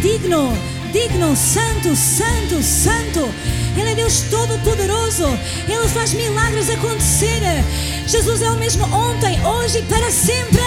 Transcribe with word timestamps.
digno, 0.00 0.52
digno, 0.92 1.36
santo, 1.36 1.94
santo, 1.96 2.62
santo. 2.62 3.28
Ele 3.76 3.90
é 3.90 3.94
Deus 3.94 4.22
Todo-Poderoso. 4.30 5.26
Ele 5.68 5.88
faz 5.88 6.12
milagres 6.12 6.70
acontecer. 6.70 7.40
Jesus 8.06 8.42
é 8.42 8.50
o 8.50 8.56
mesmo 8.56 8.84
ontem, 8.94 9.38
hoje 9.46 9.78
e 9.78 9.82
para 9.82 10.10
sempre. 10.10 10.60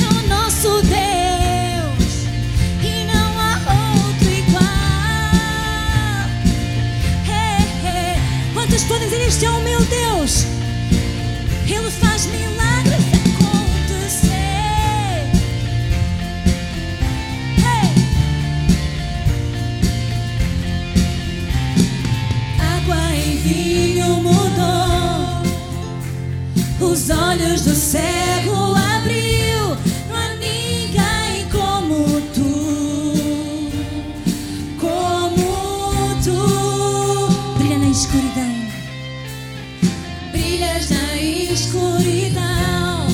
É 0.00 0.08
o 0.08 0.28
nosso 0.28 0.82
Deus 8.72 8.84
podem 8.84 9.08
dizer 9.08 9.20
este 9.26 9.44
é 9.44 9.50
o 9.50 9.60
meu 9.60 9.71
os 26.82 27.10
olhos 27.10 27.62
do 27.62 27.74
cego 27.74 28.74
abriu. 28.74 29.76
Não 30.08 30.16
há 30.16 30.28
ninguém 30.34 31.48
como 31.50 32.20
tu, 32.34 33.14
como 34.80 36.22
tu. 36.24 37.58
Brilha 37.58 37.78
na 37.78 37.88
escuridão 37.88 38.52
brilhas 40.32 40.90
na 40.90 41.16
escuridão. 41.16 43.06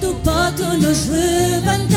Do 0.00 0.14
tu 0.56 0.76
nos 0.78 1.06
levantarás. 1.08 1.87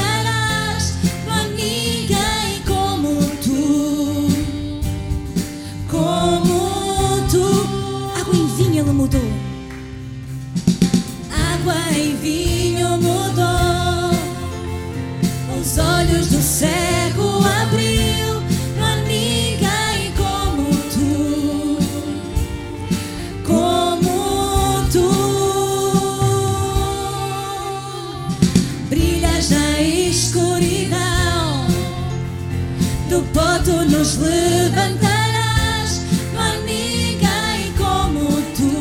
Levantarás 34.22 36.02
não 36.34 36.62
ninguém 36.64 37.74
como 37.78 38.42
tu 38.56 38.74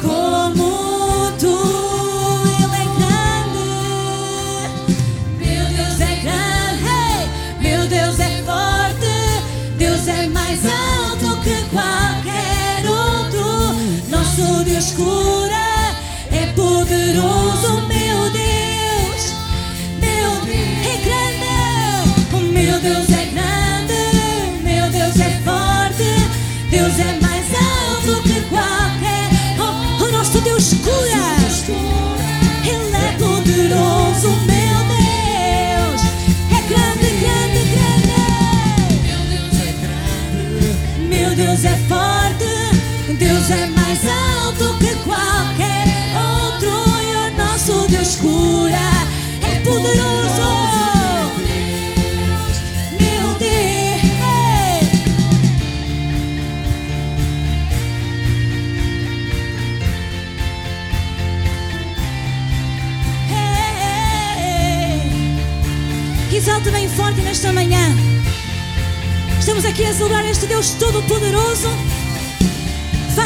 como 0.00 0.68
tu 1.38 1.56
ele 2.58 2.76
é 2.76 2.86
grande 2.98 3.68
meu 5.38 5.64
Deus 5.76 6.00
é 6.00 6.14
grande, 6.22 6.98
meu 7.60 7.86
Deus 7.86 8.18
é 8.20 8.42
forte, 8.44 9.14
Deus 9.76 10.08
é 10.08 10.26
mais 10.28 10.60
alto 10.64 11.40
que 11.42 11.62
qualquer 11.70 12.84
outro. 12.88 13.74
Nosso 14.08 14.64
Deus 14.64 14.92
cura, 14.92 15.29
Deus 43.50 43.62
é 43.62 43.66
mais 43.66 43.98
alto 44.06 44.78
que 44.78 44.94
qualquer 45.02 45.84
outro. 46.14 46.70
E 47.02 47.14
o 47.16 47.36
nosso 47.36 47.88
Deus 47.88 48.14
cura. 48.16 48.78
É 49.42 49.58
poderoso. 49.64 50.50
Meu 53.00 53.34
Deus. 53.38 53.50
Exalte 66.32 66.70
bem 66.70 66.88
forte 66.88 67.20
nesta 67.22 67.52
manhã. 67.52 67.96
Estamos 69.40 69.64
aqui 69.64 69.84
a 69.84 69.92
celebrar 69.92 70.24
este 70.24 70.46
Deus 70.46 70.70
Todo-Poderoso. 70.70 71.89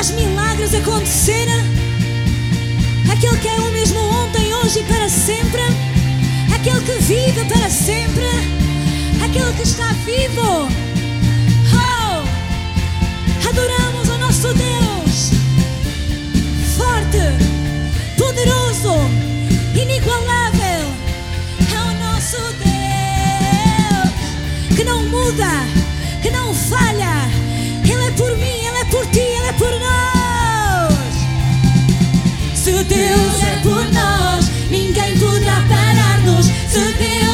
Faz 0.05 0.17
milagres 0.17 0.75
acontecer. 0.75 1.49
Aquele 3.11 3.39
que 3.39 3.49
é 3.49 3.57
o 3.59 3.73
mesmo 3.73 4.01
ontem, 4.01 4.53
hoje 4.53 4.81
e 4.81 4.85
para 4.85 5.09
sempre. 5.09 5.63
Aquele 6.55 6.81
que 6.81 7.03
vive 7.05 7.43
para 7.47 7.71
sempre. 7.71 8.27
Aquele 9.25 9.51
que 9.55 9.63
está 9.63 9.95
vivo. 10.05 10.69
Oh! 11.73 13.49
Adoramos 13.49 14.09
o 14.11 14.19
nosso 14.19 14.53
Deus. 14.53 14.94
Por 33.85 33.93
nós, 33.93 34.51
ninguém 34.71 35.19
poderá 35.19 35.63
parar-nos. 35.69 36.47
Se 36.47 36.93
Deus 36.95 37.34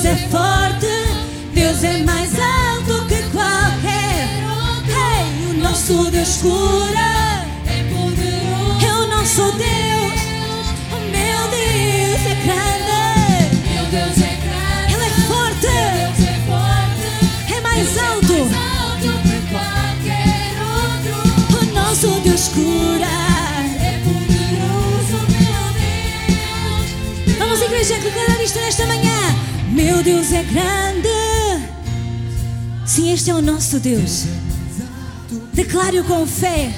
Deus 0.00 0.16
é 0.16 0.28
forte, 0.28 0.86
Deus 1.52 1.82
é 1.82 1.98
mais 2.04 2.30
alto 2.38 3.04
que 3.08 3.20
qualquer. 3.32 4.28
Hey, 4.86 5.50
o 5.50 5.54
nosso 5.54 6.08
Deus 6.12 6.36
cura, 6.36 7.44
é 7.66 7.82
poderoso, 7.82 8.86
é 8.86 8.92
o 8.94 9.06
nosso 9.08 9.50
Deus. 9.56 10.20
O 10.92 11.00
meu 11.10 11.48
Deus 11.50 12.20
é 12.26 12.34
grande, 12.46 13.58
meu 13.66 13.84
Deus 13.86 14.18
é 14.18 14.38
grande, 14.38 14.94
Ele 14.94 15.02
é 15.02 15.10
forte, 15.26 15.66
Deus 15.66 16.20
é 16.28 16.36
forte, 16.46 17.52
é 17.52 17.60
mais 17.60 17.98
alto, 17.98 18.38
que 19.24 19.36
qualquer 19.50 20.54
outro. 20.76 21.16
O 21.58 21.74
nosso 21.74 22.20
Deus 22.20 22.46
cura, 22.54 23.16
é 23.82 23.98
poderoso, 24.04 25.18
meu 25.28 25.64
Deus. 25.74 27.36
Vamos, 27.36 27.60
igreja, 27.62 27.98
declarar 27.98 28.40
isto 28.40 28.60
nesta 28.60 28.86
manhã. 28.86 29.17
Meu 29.78 30.02
Deus 30.02 30.32
é 30.32 30.42
grande. 30.42 31.08
Sim, 32.84 33.12
este 33.12 33.30
é 33.30 33.34
o 33.34 33.40
nosso 33.40 33.78
Deus. 33.78 34.24
Declare-o 35.54 36.02
com 36.02 36.26
fé. 36.26 36.72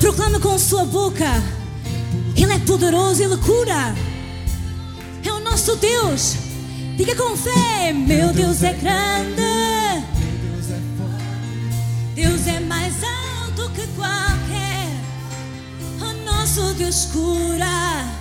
Proclame 0.00 0.40
com 0.40 0.58
sua 0.58 0.84
boca. 0.84 1.40
Ele 2.36 2.52
é 2.52 2.58
poderoso, 2.58 3.22
ele 3.22 3.36
cura. 3.36 3.94
É 5.24 5.32
o 5.32 5.38
nosso 5.38 5.76
Deus. 5.76 6.34
Diga 6.96 7.14
com 7.14 7.36
fé: 7.36 7.92
Meu 7.92 8.32
Deus 8.32 8.64
é 8.64 8.72
grande. 8.72 10.04
Deus 12.16 12.44
é 12.48 12.58
mais 12.58 12.92
alto 13.04 13.70
que 13.70 13.86
qualquer. 13.94 14.88
O 16.00 16.24
nosso 16.24 16.74
Deus 16.74 17.04
cura. 17.12 18.15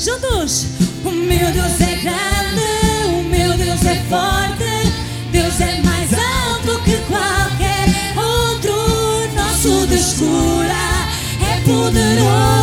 Juntos. 0.00 0.64
O 1.04 1.10
meu 1.10 1.52
Deus 1.52 1.78
é 1.78 1.94
grande. 1.96 3.18
O 3.18 3.22
meu 3.28 3.54
Deus 3.54 3.84
é 3.84 3.96
forte. 4.08 4.94
Deus 5.30 5.60
é 5.60 5.82
mais 5.82 6.10
alto 6.14 6.82
que 6.84 6.96
qualquer 7.06 8.16
outro. 8.16 8.72
Nosso 9.36 9.86
Deus 9.86 10.14
cura. 10.14 10.72
É 11.42 11.60
poderoso. 11.66 12.59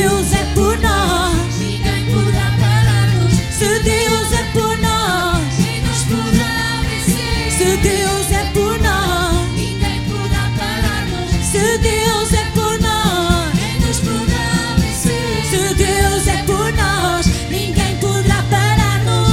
Deus 0.00 0.32
é 0.32 0.44
por 0.54 0.78
nós, 0.78 1.58
Ninguém 1.58 2.04
poderá 2.14 2.52
parar-nos, 2.60 3.32
se 3.50 3.78
Deus 3.80 4.32
é 4.32 4.44
por 4.52 4.78
nós, 4.78 5.54
quem 5.56 5.82
nos 5.82 6.02
poderá 6.04 6.82
vencer? 6.82 7.50
se 7.50 7.76
Deus 7.78 8.30
é 8.30 8.44
por 8.52 8.78
nós. 8.80 9.50
Ninguém 9.56 10.00
poderá 10.04 10.50
parar-nos, 10.56 11.30
Se 11.50 11.78
Deus 11.78 12.32
é 12.32 12.44
por 12.54 12.80
nós, 12.80 13.52
quem 13.58 13.80
nos 13.80 13.98
poderá 13.98 14.76
vencer? 14.78 15.44
se 15.50 15.74
Deus 15.74 16.26
é 16.28 16.42
por 16.44 16.72
nós, 16.74 17.26
ninguém 17.50 17.96
poderá 17.96 18.36
Se 18.42 18.50
parar-nos. 18.50 19.28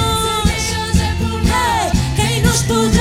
Deus 0.55 0.99
é 0.99 1.13
por 1.19 1.43
nós, 1.43 1.91
Quem 2.15 2.41
nos 2.41 2.61
poderá? 2.63 2.94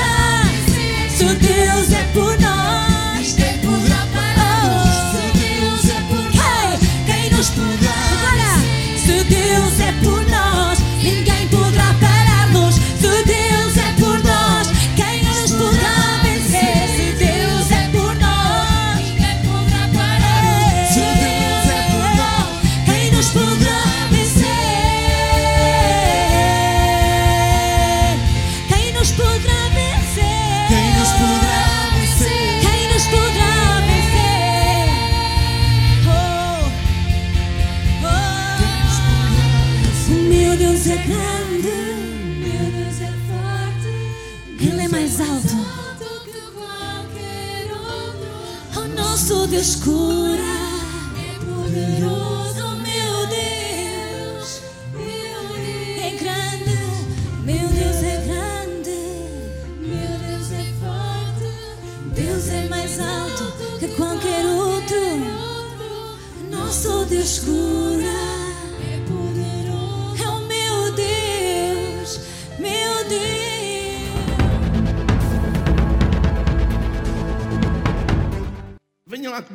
Nosso 49.65 50.14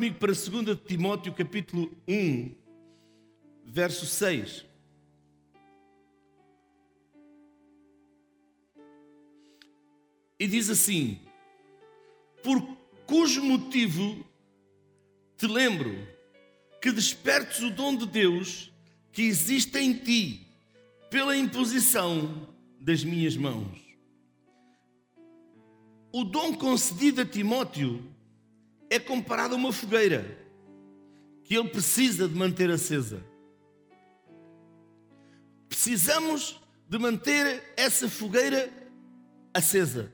comigo 0.00 0.18
para 0.18 0.32
2 0.32 0.80
Timóteo 0.86 1.34
capítulo 1.34 1.94
1, 2.08 2.54
verso 3.66 4.06
6. 4.06 4.64
E 10.38 10.46
diz 10.46 10.70
assim: 10.70 11.20
Por 12.42 12.62
cujo 13.04 13.44
motivo 13.44 14.24
te 15.36 15.46
lembro 15.46 15.94
que 16.80 16.90
despertes 16.92 17.60
o 17.60 17.68
dom 17.68 17.94
de 17.94 18.06
Deus 18.06 18.72
que 19.12 19.24
existe 19.24 19.78
em 19.78 19.92
ti 19.92 20.46
pela 21.10 21.36
imposição 21.36 22.48
das 22.80 23.04
minhas 23.04 23.36
mãos. 23.36 23.78
O 26.10 26.24
dom 26.24 26.54
concedido 26.54 27.20
a 27.20 27.26
Timóteo 27.26 28.09
é 28.90 28.98
comparado 28.98 29.54
a 29.54 29.56
uma 29.56 29.72
fogueira 29.72 30.36
que 31.44 31.56
ele 31.56 31.68
precisa 31.68 32.28
de 32.28 32.34
manter 32.34 32.70
acesa. 32.70 33.24
Precisamos 35.68 36.60
de 36.88 36.98
manter 36.98 37.72
essa 37.76 38.08
fogueira 38.08 38.68
acesa. 39.54 40.12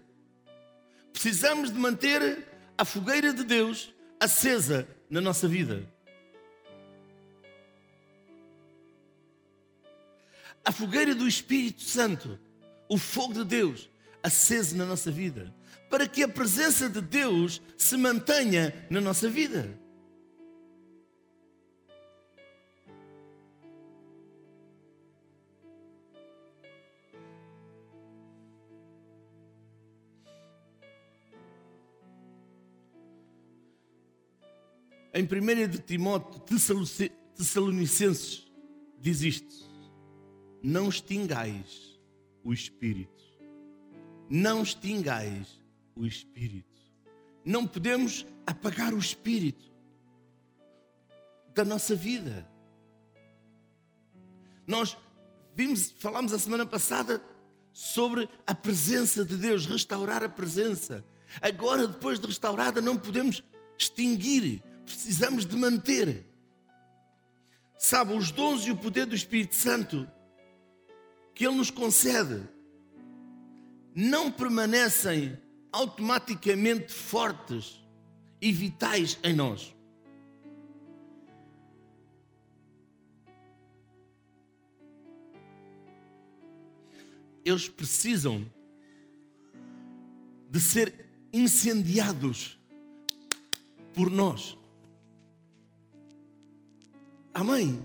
Precisamos 1.13 1.73
de 1.73 1.79
manter 1.79 2.47
a 2.77 2.85
fogueira 2.85 3.33
de 3.33 3.43
Deus 3.43 3.93
acesa 4.21 4.87
na 5.09 5.21
nossa 5.21 5.49
vida. 5.49 5.91
A 10.63 10.71
fogueira 10.71 11.15
do 11.15 11.27
Espírito 11.27 11.83
Santo, 11.83 12.39
o 12.89 12.99
fogo 12.99 13.33
de 13.33 13.45
Deus, 13.45 13.89
aceso 14.23 14.77
na 14.77 14.85
nossa 14.85 15.11
vida, 15.11 15.55
para 15.91 16.07
que 16.09 16.23
a 16.23 16.29
presença 16.29 16.89
de 16.89 17.01
Deus 17.01 17.63
se 17.77 17.97
mantenha 17.97 18.75
na 18.91 19.01
nossa 19.01 19.29
vida. 19.29 19.79
Em 35.17 35.23
1 35.25 35.69
de 35.71 35.79
Timóteo, 35.79 36.41
Tessalonicenses, 37.35 38.47
diz 39.01 39.23
isto: 39.23 39.55
Não 40.63 40.91
extingais 40.91 41.99
o 42.45 42.53
Espírito. 42.53 43.25
Não 44.29 44.63
extingais 44.63 45.59
o 45.97 46.07
Espírito. 46.07 46.81
Não 47.45 47.67
podemos 47.67 48.27
apagar 48.47 48.93
o 48.93 48.99
Espírito 48.99 49.73
da 51.55 51.65
nossa 51.65 51.95
vida. 51.95 52.47
Nós 54.67 54.97
vimos, 55.55 55.93
falámos 55.99 56.33
a 56.33 56.39
semana 56.39 56.67
passada 56.67 57.23
sobre 57.73 58.29
a 58.47 58.55
presença 58.55 59.25
de 59.25 59.37
Deus, 59.37 59.65
restaurar 59.65 60.23
a 60.23 60.29
presença. 60.29 61.05
Agora, 61.41 61.87
depois 61.87 62.21
de 62.21 62.27
restaurada, 62.27 62.81
não 62.81 62.97
podemos 62.97 63.43
extinguir, 63.79 64.63
precisamos 64.85 65.47
de 65.47 65.57
manter. 65.57 66.27
Sabe, 67.79 68.15
os 68.15 68.31
dons 68.31 68.67
e 68.67 68.71
o 68.71 68.77
poder 68.77 69.07
do 69.07 69.15
Espírito 69.15 69.55
Santo 69.55 70.09
que 71.35 71.47
Ele 71.47 71.57
nos 71.57 71.71
concede 71.71 72.49
não 73.95 74.33
permanecem 74.33 75.39
automaticamente 75.77 76.91
fortes 76.91 77.79
e 78.41 78.51
vitais 78.51 79.19
em 79.23 79.35
nós. 79.35 79.75
Eles 87.45 87.69
precisam 87.69 88.51
de 90.51 90.59
ser 90.61 91.07
incendiados 91.31 92.59
por 93.95 94.11
nós. 94.11 94.57
Amém? 97.35 97.85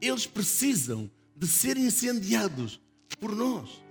Eles 0.00 0.26
precisam 0.26 1.10
de 1.34 1.48
ser 1.48 1.76
incendiados 1.76 2.80
por 3.18 3.34
nós. 3.34 3.82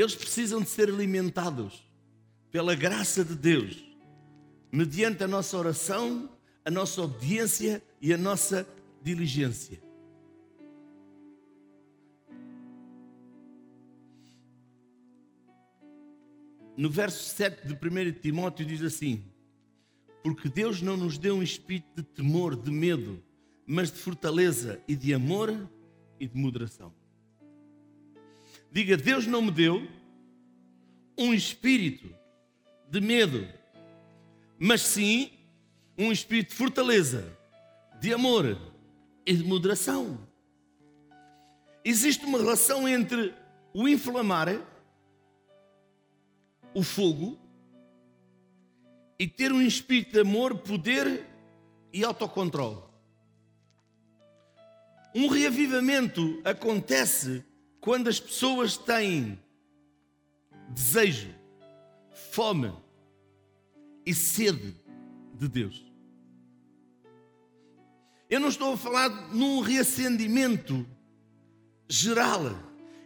Eles 0.00 0.14
precisam 0.14 0.62
de 0.62 0.68
ser 0.70 0.88
alimentados 0.88 1.86
pela 2.50 2.74
graça 2.74 3.22
de 3.22 3.34
Deus, 3.34 3.84
mediante 4.72 5.22
a 5.22 5.28
nossa 5.28 5.58
oração, 5.58 6.30
a 6.64 6.70
nossa 6.70 7.02
obediência 7.02 7.82
e 8.00 8.10
a 8.10 8.16
nossa 8.16 8.66
diligência. 9.02 9.78
No 16.74 16.88
verso 16.88 17.34
7 17.36 17.68
de 17.68 17.74
1 17.74 18.20
Timóteo 18.22 18.64
diz 18.64 18.82
assim: 18.82 19.22
Porque 20.24 20.48
Deus 20.48 20.80
não 20.80 20.96
nos 20.96 21.18
deu 21.18 21.34
um 21.34 21.42
espírito 21.42 21.88
de 21.96 22.02
temor, 22.04 22.56
de 22.56 22.70
medo, 22.70 23.22
mas 23.66 23.92
de 23.92 23.98
fortaleza 23.98 24.82
e 24.88 24.96
de 24.96 25.12
amor 25.12 25.68
e 26.18 26.26
de 26.26 26.38
moderação. 26.38 26.99
Diga, 28.72 28.96
Deus 28.96 29.26
não 29.26 29.42
me 29.42 29.50
deu 29.50 29.86
um 31.18 31.34
espírito 31.34 32.14
de 32.88 33.00
medo, 33.00 33.46
mas 34.58 34.80
sim 34.80 35.32
um 35.98 36.12
espírito 36.12 36.50
de 36.50 36.56
fortaleza, 36.56 37.36
de 38.00 38.14
amor 38.14 38.56
e 39.26 39.34
de 39.34 39.44
moderação. 39.44 40.18
Existe 41.84 42.24
uma 42.24 42.38
relação 42.38 42.88
entre 42.88 43.34
o 43.74 43.88
inflamar, 43.88 44.48
o 46.74 46.82
fogo, 46.82 47.38
e 49.18 49.26
ter 49.26 49.52
um 49.52 49.60
espírito 49.60 50.12
de 50.12 50.20
amor, 50.20 50.58
poder 50.58 51.26
e 51.92 52.04
autocontrole. 52.04 52.82
Um 55.14 55.26
reavivamento 55.28 56.40
acontece 56.44 57.44
quando 57.80 58.08
as 58.08 58.20
pessoas 58.20 58.76
têm 58.76 59.38
desejo, 60.68 61.34
fome 62.32 62.72
e 64.04 64.14
sede 64.14 64.76
de 65.34 65.48
Deus. 65.48 65.84
Eu 68.28 68.38
não 68.38 68.48
estou 68.48 68.74
a 68.74 68.76
falar 68.76 69.08
num 69.32 69.60
reacendimento 69.60 70.86
geral, 71.88 72.42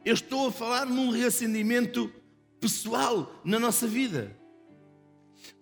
eu 0.04 0.12
estou 0.12 0.49
a 0.49 0.52
falar 0.52 0.85
num 0.85 1.11
reacendimento 1.11 2.12
pessoal 2.61 3.40
na 3.45 3.59
nossa 3.59 3.87
vida. 3.87 4.37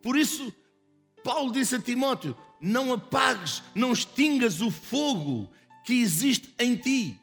Por 0.02 0.16
isso, 0.16 0.52
Paulo 1.23 1.52
disse 1.52 1.76
a 1.76 1.81
Timóteo: 1.81 2.37
não 2.61 2.92
apagues, 2.92 3.62
não 3.75 3.92
extingas 3.92 4.61
o 4.61 4.71
fogo 4.71 5.50
que 5.85 6.00
existe 6.00 6.52
em 6.59 6.76
ti. 6.76 7.22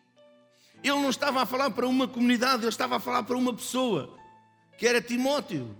Ele 0.83 0.93
não 0.93 1.09
estava 1.09 1.41
a 1.41 1.45
falar 1.45 1.71
para 1.71 1.87
uma 1.87 2.07
comunidade, 2.07 2.63
ele 2.63 2.69
estava 2.69 2.95
a 2.97 2.99
falar 2.99 3.23
para 3.23 3.37
uma 3.37 3.53
pessoa, 3.53 4.17
que 4.77 4.87
era 4.87 5.01
Timóteo. 5.01 5.75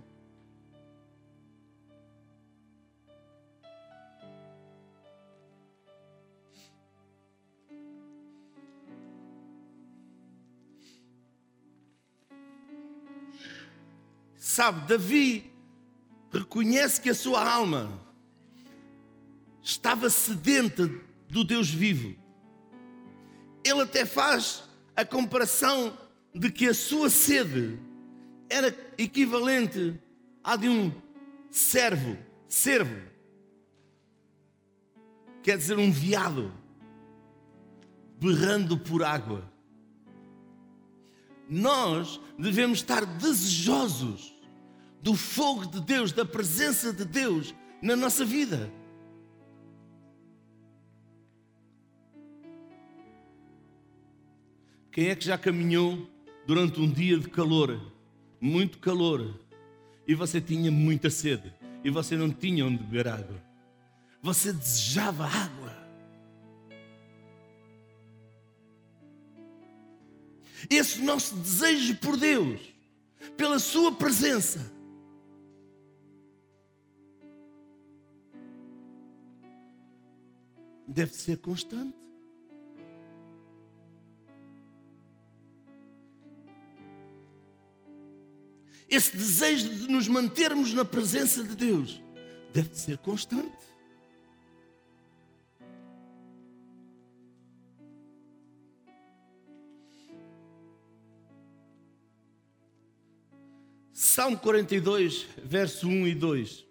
Sabe, 14.36 14.86
Davi 14.86 15.52
reconhece 16.30 17.00
que 17.00 17.08
a 17.08 17.14
sua 17.14 17.48
alma 17.48 17.90
estava 19.62 20.10
sedenta 20.10 20.90
do 21.28 21.44
Deus 21.44 21.70
vivo. 21.70 22.14
Ele 23.64 23.82
até 23.82 24.04
faz 24.04 24.69
a 25.00 25.04
comparação 25.04 25.96
de 26.34 26.50
que 26.50 26.66
a 26.66 26.74
sua 26.74 27.08
sede 27.08 27.78
era 28.50 28.74
equivalente 28.98 29.98
à 30.44 30.56
de 30.56 30.68
um 30.68 30.92
servo, 31.50 32.18
servo. 32.46 33.00
Quer 35.42 35.56
dizer, 35.56 35.78
um 35.78 35.90
viado 35.90 36.52
berrando 38.20 38.76
por 38.76 39.02
água. 39.02 39.50
Nós 41.48 42.20
devemos 42.38 42.80
estar 42.80 43.06
desejosos 43.06 44.34
do 45.00 45.16
fogo 45.16 45.64
de 45.64 45.80
Deus, 45.80 46.12
da 46.12 46.26
presença 46.26 46.92
de 46.92 47.06
Deus 47.06 47.54
na 47.80 47.96
nossa 47.96 48.22
vida. 48.22 48.70
Quem 55.00 55.08
é 55.08 55.16
que 55.16 55.24
já 55.24 55.38
caminhou 55.38 56.06
durante 56.46 56.78
um 56.78 56.86
dia 56.86 57.18
de 57.18 57.26
calor, 57.26 57.80
muito 58.38 58.78
calor, 58.78 59.34
e 60.06 60.14
você 60.14 60.42
tinha 60.42 60.70
muita 60.70 61.08
sede, 61.08 61.50
e 61.82 61.88
você 61.88 62.18
não 62.18 62.30
tinha 62.30 62.66
onde 62.66 62.84
beber 62.84 63.08
água? 63.08 63.42
Você 64.22 64.52
desejava 64.52 65.24
água. 65.24 65.74
Esse 70.68 71.00
nosso 71.00 71.34
desejo 71.34 71.96
por 71.96 72.18
Deus, 72.18 72.60
pela 73.38 73.58
Sua 73.58 73.92
presença, 73.92 74.70
deve 80.86 81.14
ser 81.14 81.38
constante. 81.38 82.09
Esse 88.90 89.16
desejo 89.16 89.68
de 89.68 89.88
nos 89.88 90.08
mantermos 90.08 90.74
na 90.74 90.84
presença 90.84 91.44
de 91.44 91.54
Deus 91.54 92.02
deve 92.52 92.74
ser 92.74 92.98
constante. 92.98 93.70
Salmo 103.92 104.36
42, 104.38 105.24
verso 105.44 105.86
1 105.86 106.08
e 106.08 106.14
2. 106.16 106.66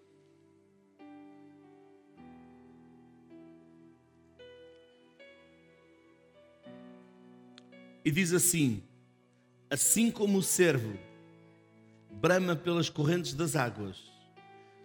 E 8.04 8.10
diz 8.10 8.34
assim: 8.34 8.82
Assim 9.70 10.10
como 10.10 10.38
o 10.38 10.42
servo 10.42 11.09
brama 12.20 12.54
pelas 12.54 12.90
correntes 12.90 13.32
das 13.32 13.56
águas, 13.56 13.96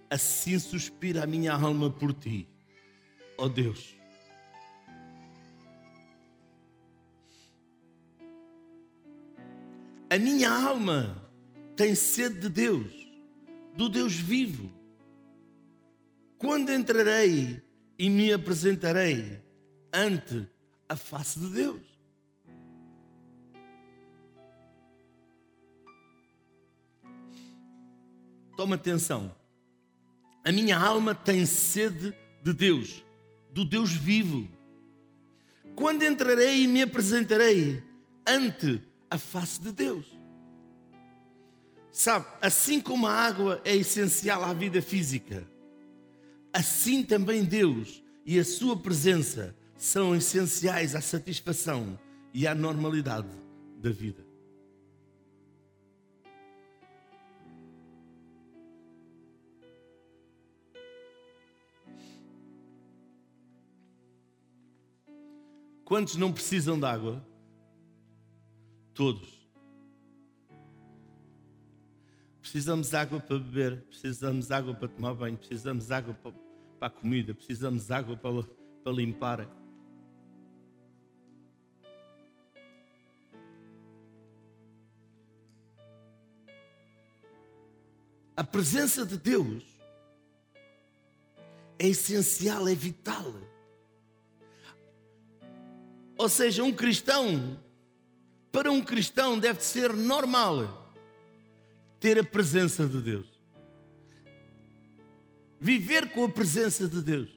assim 0.10 0.58
suspira 0.58 1.24
a 1.24 1.28
minha 1.28 1.52
alma 1.54 1.90
por 1.90 2.14
ti, 2.14 2.48
ó 3.38 3.46
oh 3.46 3.50
Deus. 3.50 3.94
A 10.10 10.18
minha 10.18 10.50
alma 10.50 11.30
tem 11.76 11.94
sede 11.94 12.40
de 12.40 12.50
Deus, 12.50 12.94
do 13.76 13.90
Deus 13.90 14.14
vivo. 14.14 14.72
Quando 16.38 16.72
entrarei 16.72 17.62
e 18.00 18.10
me 18.10 18.32
apresentarei 18.32 19.42
ante 19.92 20.48
a 20.88 20.96
face 20.96 21.40
de 21.40 21.50
Deus? 21.50 21.95
Toma 28.56 28.76
atenção. 28.76 29.36
A 30.44 30.52
minha 30.52 30.78
alma 30.78 31.14
tem 31.14 31.46
sede 31.46 32.14
de 32.44 32.54
Deus, 32.54 33.04
do 33.52 33.66
Deus 33.66 33.92
vivo. 33.92 34.48
Quando 35.76 36.04
entrarei 36.04 36.64
e 36.64 36.68
me 36.68 36.82
apresentarei 36.82 37.84
ante 38.26 38.82
a 39.10 39.18
face 39.18 39.62
de 39.62 39.72
Deus. 39.72 40.06
Sabe, 41.92 42.26
assim 42.42 42.82
como 42.82 43.08
a 43.08 43.14
água 43.14 43.62
é 43.64 43.76
essencial 43.76 44.44
à 44.44 44.54
vida 44.54 44.82
física, 44.82 45.48
assim 46.52 47.04
também 47.04 47.44
Deus 47.44 48.04
e 48.26 48.38
a 48.38 48.44
Sua 48.44 48.76
presença 48.76 49.56
são 49.78 50.16
essenciais 50.16 50.96
à 50.96 51.02
satisfação 51.02 51.98
e 52.34 52.46
à 52.46 52.54
normalidade 52.54 53.30
da 53.78 53.92
vida. 53.92 54.25
Quantos 65.86 66.16
não 66.16 66.34
precisam 66.34 66.80
de 66.80 66.86
água? 66.88 67.24
Todos. 68.96 69.48
Precisamos 72.42 72.90
de 72.90 72.96
água 72.96 73.20
para 73.20 73.38
beber, 73.38 73.84
precisamos 73.84 74.48
de 74.48 74.54
água 74.54 74.74
para 74.74 74.88
tomar 74.88 75.14
banho, 75.14 75.38
precisamos 75.38 75.86
de 75.86 75.94
água 75.94 76.14
para, 76.16 76.32
para 76.80 76.88
a 76.88 76.90
comida, 76.90 77.36
precisamos 77.36 77.86
de 77.86 77.94
água 77.94 78.18
para, 78.18 78.44
para 78.84 78.94
limpar. 78.94 79.48
A 88.36 88.44
presença 88.44 89.06
de 89.06 89.18
Deus 89.18 89.64
é 91.78 91.88
essencial, 91.88 92.68
é 92.68 92.74
vital. 92.74 93.34
Ou 96.18 96.30
seja, 96.30 96.64
um 96.64 96.72
cristão, 96.72 97.60
para 98.52 98.72
um 98.72 98.82
cristão 98.82 99.38
deve 99.38 99.62
ser 99.62 99.94
normal 99.94 100.94
ter 102.00 102.18
a 102.20 102.24
presença 102.24 102.88
de 102.88 103.02
Deus. 103.02 103.28
Viver 105.60 106.12
com 106.12 106.24
a 106.24 106.30
presença 106.30 106.88
de 106.88 107.02
Deus. 107.02 107.30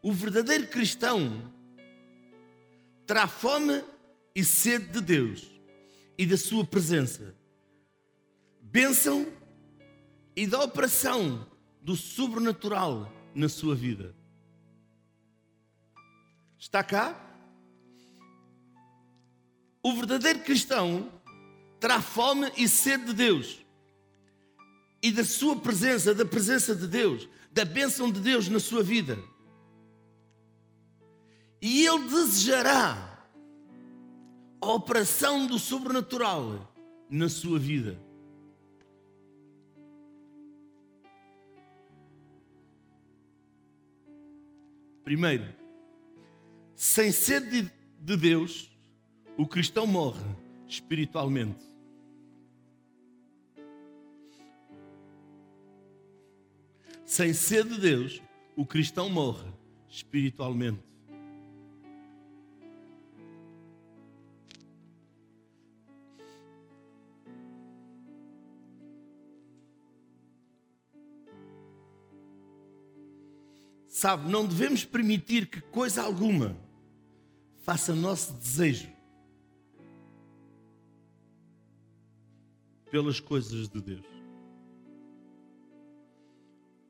O 0.00 0.12
verdadeiro 0.12 0.68
cristão 0.68 1.52
terá 3.06 3.26
fome 3.26 3.82
e 4.34 4.44
sede 4.44 4.86
de 4.86 5.00
Deus 5.00 5.50
e 6.16 6.24
da 6.24 6.36
sua 6.36 6.64
presença. 6.64 7.34
Bênção 8.60 9.26
e 10.36 10.46
da 10.46 10.62
operação 10.62 11.46
do 11.82 11.96
sobrenatural 11.96 13.12
na 13.34 13.48
sua 13.48 13.74
vida. 13.74 14.14
Está 16.58 16.82
cá? 16.82 17.14
O 19.82 19.92
verdadeiro 19.92 20.40
cristão 20.40 21.10
terá 21.78 22.02
fome 22.02 22.50
e 22.56 22.68
sede 22.68 23.06
de 23.06 23.12
Deus 23.14 23.64
e 25.00 25.12
da 25.12 25.24
sua 25.24 25.56
presença, 25.56 26.14
da 26.14 26.24
presença 26.24 26.74
de 26.74 26.86
Deus, 26.86 27.28
da 27.52 27.64
bênção 27.64 28.10
de 28.10 28.20
Deus 28.20 28.48
na 28.48 28.58
sua 28.58 28.82
vida. 28.82 29.16
E 31.62 31.86
ele 31.86 32.08
desejará 32.08 33.26
a 34.60 34.66
operação 34.66 35.46
do 35.46 35.58
sobrenatural 35.58 36.74
na 37.08 37.28
sua 37.28 37.58
vida. 37.58 37.98
Primeiro, 45.04 45.57
sem 46.78 47.10
sede 47.10 47.68
de 47.98 48.16
Deus, 48.16 48.70
o 49.36 49.44
cristão 49.48 49.84
morre 49.84 50.24
espiritualmente. 50.68 51.58
Sem 57.04 57.34
sede 57.34 57.70
de 57.70 57.80
Deus, 57.80 58.22
o 58.54 58.64
cristão 58.64 59.10
morre 59.10 59.52
espiritualmente. 59.88 60.78
Sabe, 73.88 74.30
não 74.30 74.46
devemos 74.46 74.84
permitir 74.84 75.48
que 75.48 75.60
coisa 75.60 76.04
alguma 76.04 76.67
faça 77.68 77.94
nosso 77.94 78.32
desejo 78.32 78.88
pelas 82.90 83.20
coisas 83.20 83.68
de 83.68 83.78
Deus. 83.78 84.06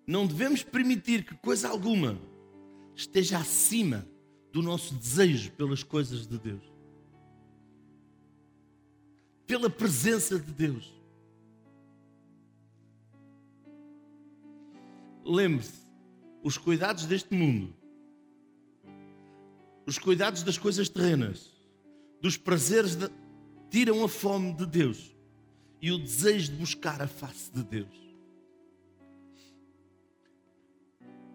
Não 0.07 0.25
devemos 0.25 0.63
permitir 0.63 1.25
que 1.25 1.35
coisa 1.35 1.69
alguma 1.69 2.17
esteja 2.95 3.39
acima 3.39 4.07
do 4.53 4.63
nosso 4.63 4.95
desejo 4.95 5.51
pelas 5.55 5.83
coisas 5.83 6.29
de 6.29 6.39
Deus. 6.39 6.63
Pela 9.49 9.69
presença 9.69 10.39
de 10.39 10.53
Deus. 10.53 10.95
Lembre-se, 15.25 15.85
os 16.41 16.57
cuidados 16.57 17.05
deste 17.05 17.35
mundo, 17.35 17.75
os 19.89 19.99
cuidados 19.99 20.43
das 20.43 20.59
coisas 20.59 20.87
terrenas, 20.87 21.51
dos 22.21 22.37
prazeres, 22.37 22.95
de, 22.95 23.09
tiram 23.71 24.05
a 24.05 24.09
fome 24.09 24.53
de 24.53 24.67
Deus 24.67 25.17
e 25.81 25.91
o 25.91 25.99
desejo 25.99 26.53
de 26.53 26.59
buscar 26.59 27.01
a 27.01 27.09
face 27.09 27.51
de 27.51 27.63
Deus. 27.65 27.97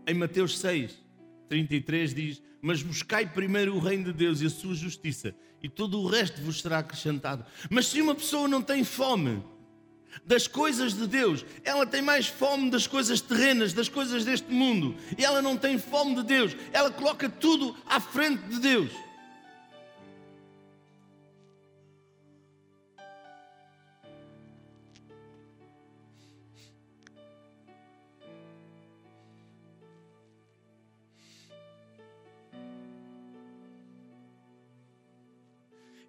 Em 0.05 0.13
Mateus 0.13 0.59
6, 0.59 0.93
33 1.49 2.13
diz: 2.13 2.43
Mas 2.61 2.83
buscai 2.83 3.25
primeiro 3.25 3.75
o 3.75 3.79
reino 3.79 4.05
de 4.05 4.13
Deus 4.13 4.39
e 4.39 4.45
a 4.45 4.51
sua 4.51 4.75
justiça, 4.75 5.33
e 5.63 5.67
todo 5.67 5.99
o 5.99 6.07
resto 6.07 6.39
vos 6.39 6.61
será 6.61 6.77
acrescentado. 6.77 7.43
Mas 7.71 7.87
se 7.87 7.99
uma 8.01 8.13
pessoa 8.13 8.47
não 8.47 8.61
tem 8.61 8.83
fome 8.83 9.43
das 10.25 10.47
coisas 10.47 10.93
de 10.93 11.07
Deus, 11.07 11.45
ela 11.63 11.85
tem 11.85 12.01
mais 12.01 12.27
fome 12.27 12.69
das 12.69 12.87
coisas 12.87 13.21
terrenas, 13.21 13.73
das 13.73 13.89
coisas 13.89 14.23
deste 14.23 14.51
mundo, 14.51 14.95
e 15.17 15.23
ela 15.23 15.41
não 15.41 15.57
tem 15.57 15.77
fome 15.77 16.15
de 16.15 16.23
Deus, 16.23 16.55
ela 16.71 16.91
coloca 16.91 17.29
tudo 17.29 17.75
à 17.85 17.99
frente 17.99 18.41
de 18.43 18.59
Deus. 18.59 18.91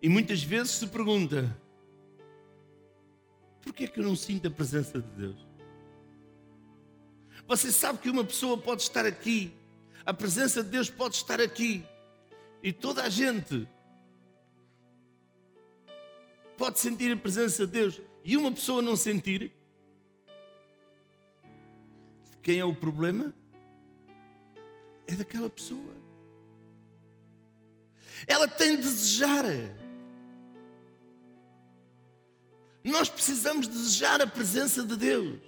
E 0.05 0.09
muitas 0.11 0.43
vezes 0.43 0.73
se 0.73 0.87
pergunta: 0.87 1.57
é 3.85 3.87
que 3.87 4.01
eu 4.01 4.05
não 4.05 4.16
sinto 4.16 4.49
a 4.49 4.51
presença 4.51 5.01
de 5.01 5.09
Deus? 5.11 5.47
Você 7.47 7.70
sabe 7.70 7.99
que 7.99 8.11
uma 8.11 8.25
pessoa 8.25 8.57
pode 8.57 8.83
estar 8.83 9.05
aqui, 9.05 9.55
a 10.05 10.14
presença 10.14 10.62
de 10.62 10.70
Deus 10.70 10.88
pode 10.90 11.16
estar 11.16 11.40
aqui, 11.40 11.85
e 12.62 12.73
toda 12.73 13.03
a 13.03 13.09
gente 13.09 13.68
pode 16.57 16.81
sentir 16.81 17.12
a 17.12 17.16
presença 17.16 17.66
de 17.66 17.73
Deus, 17.73 18.01
e 18.25 18.37
uma 18.37 18.51
pessoa 18.51 18.81
não 18.81 18.97
sentir? 18.97 19.53
Quem 22.42 22.59
é 22.59 22.64
o 22.64 22.75
problema? 22.75 23.35
É 25.07 25.14
daquela 25.14 25.51
pessoa. 25.51 25.94
Ela 28.27 28.49
tem 28.49 28.77
de 28.77 28.83
desejar. 28.83 29.44
Nós 32.85 33.09
precisamos 33.09 33.66
desejar 33.66 34.20
a 34.20 34.27
presença 34.27 34.83
de 34.83 34.94
Deus. 34.94 35.40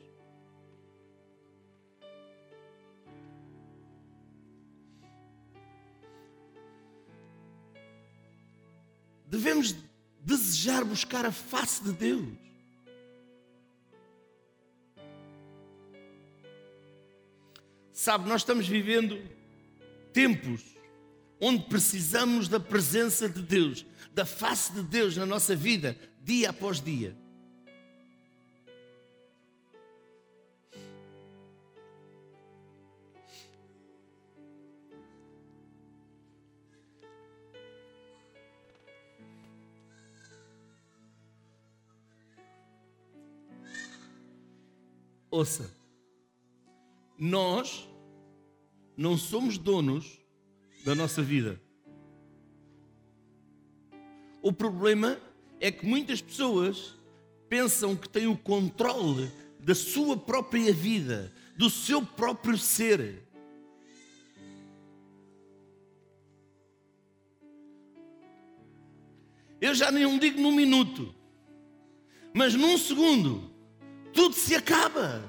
Devemos 9.27 9.75
desejar 10.22 10.83
buscar 10.83 11.27
a 11.27 11.31
face 11.31 11.85
de 11.85 11.92
Deus. 11.92 12.27
Sabe, 17.92 18.29
nós 18.29 18.40
estamos 18.40 18.66
vivendo 18.66 19.20
tempos 20.12 20.62
onde 21.38 21.64
precisamos 21.64 22.49
da 22.49 22.59
presença 22.59 23.29
de 23.29 23.42
Deus, 23.42 23.85
da 24.14 24.25
face 24.25 24.72
de 24.72 24.83
Deus 24.83 25.16
na 25.16 25.27
nossa 25.27 25.55
vida, 25.55 25.99
dia 26.22 26.49
após 26.49 26.81
dia. 26.81 27.26
Ouça, 45.37 45.70
nós 47.18 47.87
não 48.96 49.18
somos 49.18 49.59
donos 49.59 50.18
da 50.83 50.94
nossa 50.94 51.22
vida. 51.22 51.61
O 54.40 54.51
problema 54.51 55.20
é 55.61 55.70
que 55.70 55.85
muitas 55.85 56.22
pessoas 56.22 56.94
pensam 57.51 57.94
que 57.94 58.09
têm 58.09 58.27
o 58.27 58.35
controle 58.35 59.31
da 59.61 59.75
sua 59.75 60.16
própria 60.16 60.72
vida, 60.72 61.31
do 61.55 61.68
seu 61.68 62.01
próprio 62.01 62.57
ser. 62.57 63.22
Eu 69.61 69.75
já 69.75 69.92
nem 69.92 70.18
digo 70.18 70.40
num 70.40 70.53
minuto, 70.53 71.14
mas 72.33 72.55
num 72.55 72.79
segundo, 72.79 73.55
tudo 74.16 74.35
se 74.35 74.57
acaba. 74.57 75.22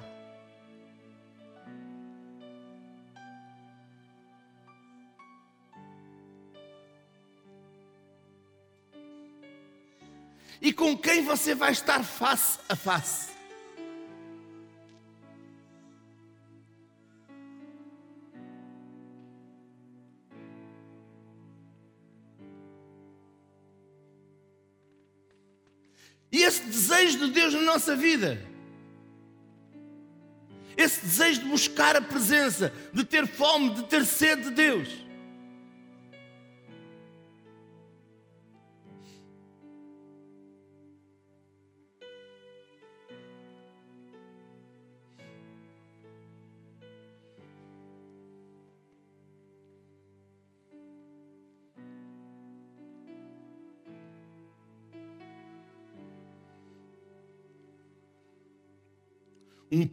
E 10.60 10.72
com 10.74 10.98
quem 10.98 11.24
você 11.24 11.54
vai 11.54 11.72
estar 11.74 12.02
face 12.04 12.60
a 12.68 12.76
face? 12.76 13.36
E 26.32 26.44
esse 26.44 26.64
desejo 26.64 27.20
de 27.20 27.32
Deus 27.32 27.54
na 27.54 27.62
nossa 27.62 27.96
vida, 27.96 28.57
esse 30.88 31.06
desejo 31.06 31.42
de 31.42 31.50
buscar 31.50 31.96
a 31.96 32.02
presença, 32.02 32.74
de 32.92 33.04
ter 33.04 33.28
fome, 33.28 33.76
de 33.76 33.84
ter 33.84 34.04
sede 34.06 34.44
de 34.44 34.52
Deus. 34.52 35.07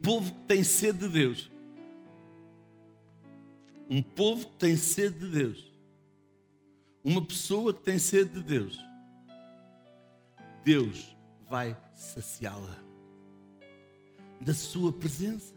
Povo 0.05 0.31
que 0.35 0.41
tem 0.43 0.63
sede 0.63 0.99
de 0.99 1.09
Deus. 1.09 1.51
Um 3.89 4.03
povo 4.03 4.47
que 4.47 4.57
tem 4.57 4.77
sede 4.77 5.19
de 5.19 5.29
Deus. 5.29 5.73
Uma 7.03 7.25
pessoa 7.25 7.73
que 7.73 7.83
tem 7.83 7.99
sede 7.99 8.35
de 8.35 8.43
Deus. 8.43 8.79
Deus 10.63 11.17
vai 11.49 11.77
saciá-la 11.95 12.83
da 14.41 14.53
sua 14.53 14.93
presença. 14.93 15.55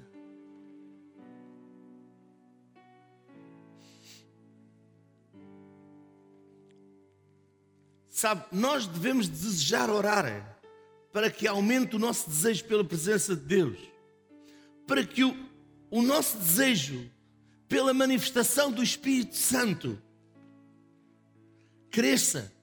Sabe, 8.08 8.46
nós 8.52 8.88
devemos 8.88 9.28
desejar 9.28 9.90
orar 9.90 10.58
para 11.12 11.30
que 11.30 11.48
aumente 11.48 11.96
o 11.96 12.00
nosso 12.00 12.30
desejo 12.30 12.66
pela 12.66 12.84
presença 12.84 13.36
de 13.36 13.44
Deus 13.44 13.97
para 14.88 15.06
que 15.06 15.24
o, 15.24 15.36
o 15.92 16.02
nosso 16.02 16.38
desejo 16.38 17.12
pela 17.68 17.94
manifestação 17.94 18.72
do 18.72 18.82
Espírito 18.82 19.36
Santo 19.36 20.02
cresça. 21.92 22.54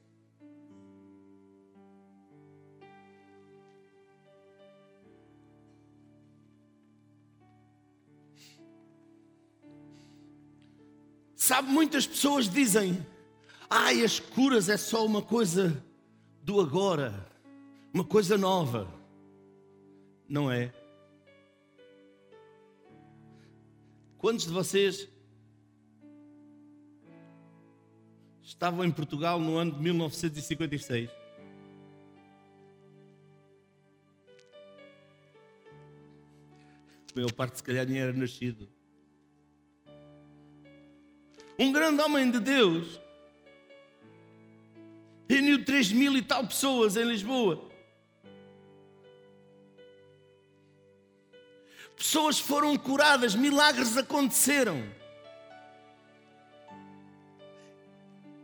Sabe, 11.37 11.69
muitas 11.69 12.07
pessoas 12.07 12.49
dizem: 12.49 13.07
ai, 13.69 14.03
as 14.03 14.19
curas 14.19 14.71
é 14.71 14.79
só 14.79 15.05
uma 15.05 15.21
coisa 15.21 15.85
do 16.43 16.59
agora, 16.59 17.29
uma 17.93 18.05
coisa 18.05 18.39
nova. 18.39 18.89
Não 20.27 20.51
é? 20.51 20.73
Quantos 24.25 24.47
de 24.47 24.53
vocês 24.55 25.07
estavam 28.43 28.83
em 28.83 28.91
Portugal 28.91 29.39
no 29.39 29.59
ano 29.59 29.73
de 29.73 29.83
1956? 29.83 31.11
A 31.11 31.15
maior 37.15 37.33
parte, 37.33 37.59
se 37.59 37.63
calhar, 37.63 37.87
nem 37.87 38.01
era 38.01 38.15
nascido. 38.15 38.67
Um 41.59 41.71
grande 41.71 42.01
homem 42.01 42.31
de 42.31 42.41
Deus 42.41 42.99
reuniu 45.29 45.63
3 45.67 45.93
mil 45.93 46.17
e 46.17 46.23
tal 46.23 46.47
pessoas 46.47 46.97
em 46.97 47.05
Lisboa. 47.05 47.64
Pessoas 51.97 52.39
foram 52.39 52.77
curadas, 52.77 53.35
milagres 53.35 53.97
aconteceram. 53.97 54.83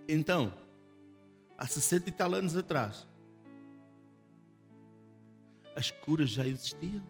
Então, 0.09 0.53
há 1.57 1.67
60 1.67 2.09
e 2.09 2.13
tal 2.13 2.35
anos 2.35 2.57
atrás, 2.57 3.07
as 5.77 5.91
curas 5.91 6.31
já 6.31 6.47
existiam. 6.47 7.03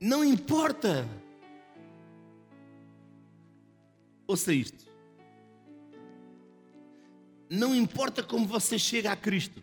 Não 0.00 0.24
importa. 0.24 1.06
Ouça 4.26 4.52
isto. 4.52 4.91
Não 7.54 7.74
importa 7.74 8.22
como 8.22 8.46
você 8.46 8.78
chega 8.78 9.12
a 9.12 9.16
Cristo. 9.16 9.62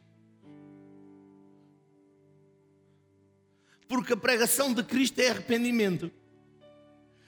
Porque 3.88 4.14
a 4.14 4.18
pregação 4.18 4.72
de 4.72 4.84
Cristo 4.84 5.18
é 5.18 5.32
arrependimento, 5.32 6.12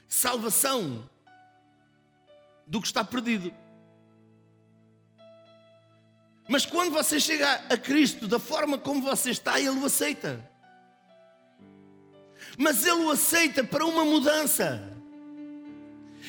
salvação 0.08 1.10
do 2.68 2.80
que 2.80 2.86
está 2.86 3.04
perdido. 3.04 3.52
Mas 6.48 6.64
quando 6.64 6.92
você 6.92 7.20
chega 7.20 7.54
a 7.68 7.76
Cristo 7.76 8.28
da 8.28 8.38
forma 8.38 8.78
como 8.78 9.02
você 9.02 9.32
está, 9.32 9.60
Ele 9.60 9.80
o 9.80 9.86
aceita. 9.86 10.48
Mas 12.56 12.86
Ele 12.86 13.04
o 13.06 13.10
aceita 13.10 13.64
para 13.64 13.84
uma 13.84 14.06
mudança. 14.06 14.91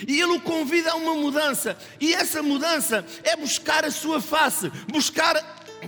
E 0.07 0.21
Ele 0.21 0.33
o 0.33 0.41
convida 0.41 0.93
a 0.93 0.97
uma 0.97 1.15
mudança. 1.15 1.77
E 2.01 2.13
essa 2.15 2.43
mudança 2.43 3.05
é 3.23 3.37
buscar 3.37 3.85
a 3.85 3.91
sua 3.91 4.21
face, 4.21 4.71
buscar 4.89 5.35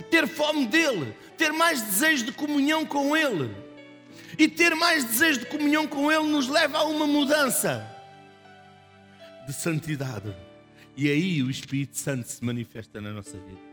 ter 0.09 0.27
fome 0.27 0.65
dEle, 0.65 1.15
ter 1.37 1.51
mais 1.51 1.81
desejo 1.81 2.25
de 2.25 2.31
comunhão 2.31 2.85
com 2.85 3.15
Ele. 3.15 3.55
E 4.37 4.47
ter 4.47 4.75
mais 4.75 5.03
desejo 5.03 5.39
de 5.39 5.45
comunhão 5.45 5.87
com 5.87 6.11
Ele 6.11 6.27
nos 6.27 6.47
leva 6.47 6.79
a 6.79 6.83
uma 6.83 7.07
mudança 7.07 7.85
de 9.45 9.53
santidade. 9.53 10.35
E 10.97 11.09
aí 11.09 11.43
o 11.43 11.49
Espírito 11.49 11.97
Santo 11.97 12.27
se 12.27 12.43
manifesta 12.43 13.01
na 13.01 13.11
nossa 13.11 13.37
vida. 13.37 13.64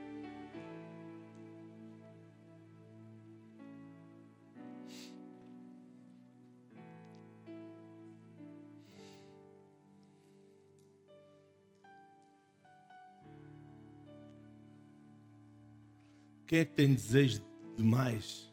Quem 16.52 16.60
é 16.60 16.64
que 16.66 16.74
tem 16.74 16.92
desejo 16.92 17.42
de 17.78 17.82
mais 17.82 18.52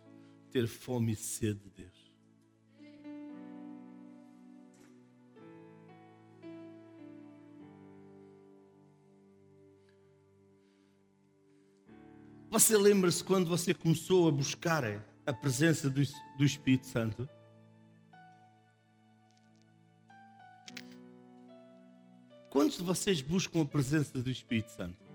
ter 0.52 0.70
fome 0.70 1.12
e 1.12 1.16
sede 1.18 1.60
de 1.60 1.84
Deus? 1.84 2.14
Você 12.50 12.78
lembra-se 12.78 13.22
quando 13.22 13.50
você 13.50 13.74
começou 13.74 14.30
a 14.30 14.32
buscar 14.32 14.86
a 15.26 15.34
presença 15.34 15.90
do, 15.90 16.02
do 16.38 16.46
Espírito 16.46 16.88
Santo? 16.88 17.28
Quantos 22.50 22.78
de 22.78 22.84
vocês 22.84 23.22
buscam 23.22 23.64
a 23.64 23.66
presença 23.66 24.20
do 24.20 24.30
Espírito 24.30 24.72
Santo? 24.72 25.09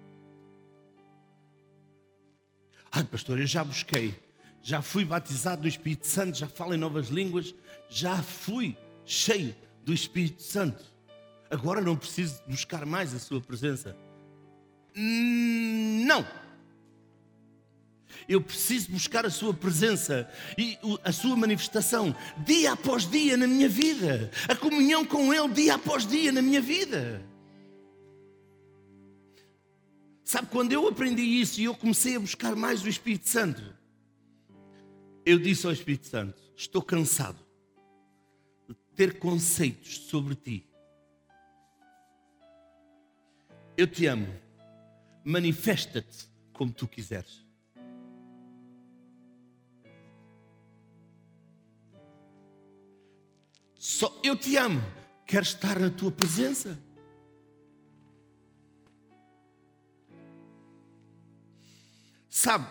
Ai, 2.97 3.03
pastor, 3.03 3.41
eu 3.41 3.47
já 3.47 3.65
busquei. 3.65 4.15
Já 4.63 4.81
fui 4.81 5.05
batizado 5.05 5.63
do 5.63 5.69
Espírito 5.69 6.07
Santo, 6.07 6.39
já 6.39 6.47
falo 6.47 6.75
em 6.75 6.79
novas 6.79 7.09
línguas, 7.09 7.53
já 7.91 8.23
fui 8.23 8.77
cheio 9.05 9.55
do 9.85 9.93
Espírito 9.93 10.43
Santo. 10.43 10.85
Agora 11.51 11.81
não 11.81 11.97
preciso 11.97 12.41
buscar 12.47 12.87
mais 12.87 13.13
a 13.13 13.19
sua 13.19 13.41
presença. 13.41 13.97
Hum, 14.97 16.05
Não. 16.07 16.25
Eu 18.29 18.41
preciso 18.41 18.93
buscar 18.93 19.27
a 19.27 19.31
sua 19.31 19.53
presença 19.53 20.31
e 20.57 20.79
a 21.03 21.11
sua 21.11 21.37
manifestação 21.37 22.15
dia 22.39 22.73
após 22.73 23.11
dia 23.11 23.37
na 23.37 23.47
minha 23.47 23.69
vida. 23.69 24.31
A 24.49 24.55
comunhão 24.55 25.05
com 25.05 25.35
Ele 25.35 25.49
dia 25.53 25.75
após 25.75 26.07
dia 26.07 26.31
na 26.31 26.41
minha 26.41 26.61
vida. 26.61 27.21
Sabe, 30.35 30.49
quando 30.49 30.73
eu 30.73 30.89
aprendi 30.89 31.23
isso 31.23 31.61
e 31.61 31.65
eu 31.65 31.77
comecei 31.77 32.17
a 32.17 32.19
buscar 32.19 32.57
mais 32.57 32.83
o 32.83 32.89
Espírito 32.89 33.29
Santo, 33.29 33.63
eu 35.25 35.39
disse 35.39 35.65
ao 35.65 35.73
Espírito 35.73 36.09
Santo: 36.09 36.43
Estou 36.57 36.83
cansado 36.83 37.39
de 38.69 38.75
ter 38.97 39.21
conceitos 39.21 39.97
sobre 40.09 40.35
ti. 40.35 40.69
Eu 43.77 43.87
te 43.87 44.07
amo. 44.07 44.27
Manifesta-te 45.23 46.29
como 46.53 46.73
tu 46.73 46.89
quiseres. 46.89 47.47
Só 53.79 54.21
eu 54.25 54.35
te 54.35 54.57
amo. 54.57 54.83
Quero 55.25 55.45
estar 55.45 55.79
na 55.79 55.91
tua 55.91 56.11
presença. 56.11 56.77
Sabe, 62.37 62.67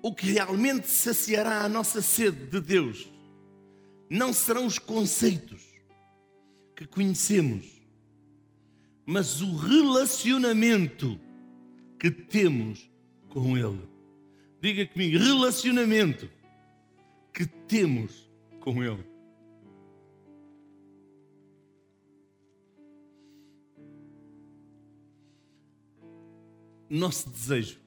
o 0.00 0.14
que 0.14 0.30
realmente 0.30 0.86
saciará 0.86 1.64
a 1.64 1.68
nossa 1.68 2.00
sede 2.00 2.46
de 2.46 2.60
Deus 2.60 3.10
não 4.08 4.32
serão 4.32 4.64
os 4.64 4.78
conceitos 4.78 5.60
que 6.76 6.86
conhecemos, 6.86 7.66
mas 9.04 9.42
o 9.42 9.56
relacionamento 9.56 11.18
que 11.98 12.12
temos 12.12 12.88
com 13.28 13.58
Ele. 13.58 13.82
Diga 14.62 14.86
comigo, 14.86 15.18
relacionamento 15.18 16.30
que 17.34 17.44
temos 17.44 18.30
com 18.60 18.84
Ele. 18.84 19.04
Nosso 26.90 27.30
desejo 27.30 27.80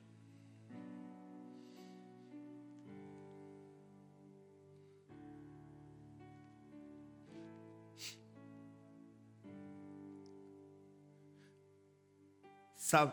Sabe, 12.93 13.11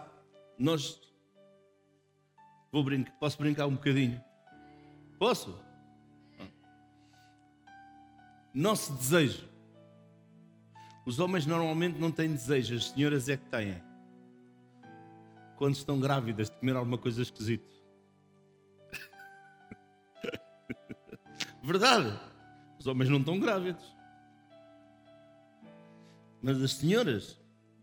nós. 0.58 1.00
Vou 2.70 2.84
brincar, 2.84 3.12
posso 3.12 3.38
brincar 3.38 3.66
um 3.66 3.76
bocadinho? 3.76 4.22
Posso? 5.18 5.58
Nosso 8.52 8.92
desejo. 8.92 9.48
Os 11.06 11.18
homens 11.18 11.46
normalmente 11.46 11.98
não 11.98 12.12
têm 12.12 12.30
desejo, 12.30 12.74
as 12.74 12.90
senhoras 12.90 13.26
é 13.30 13.38
que 13.38 13.46
têm. 13.46 13.89
Quando 15.60 15.74
estão 15.74 16.00
grávidas 16.00 16.48
de 16.48 16.56
comer 16.56 16.74
alguma 16.74 16.96
coisa 16.96 17.20
esquisita. 17.20 17.68
Verdade. 21.62 22.18
Os 22.78 22.86
homens 22.86 23.10
não 23.10 23.18
estão 23.18 23.38
grávidos. 23.38 23.84
Mas 26.40 26.62
as 26.62 26.72
senhoras, 26.72 27.38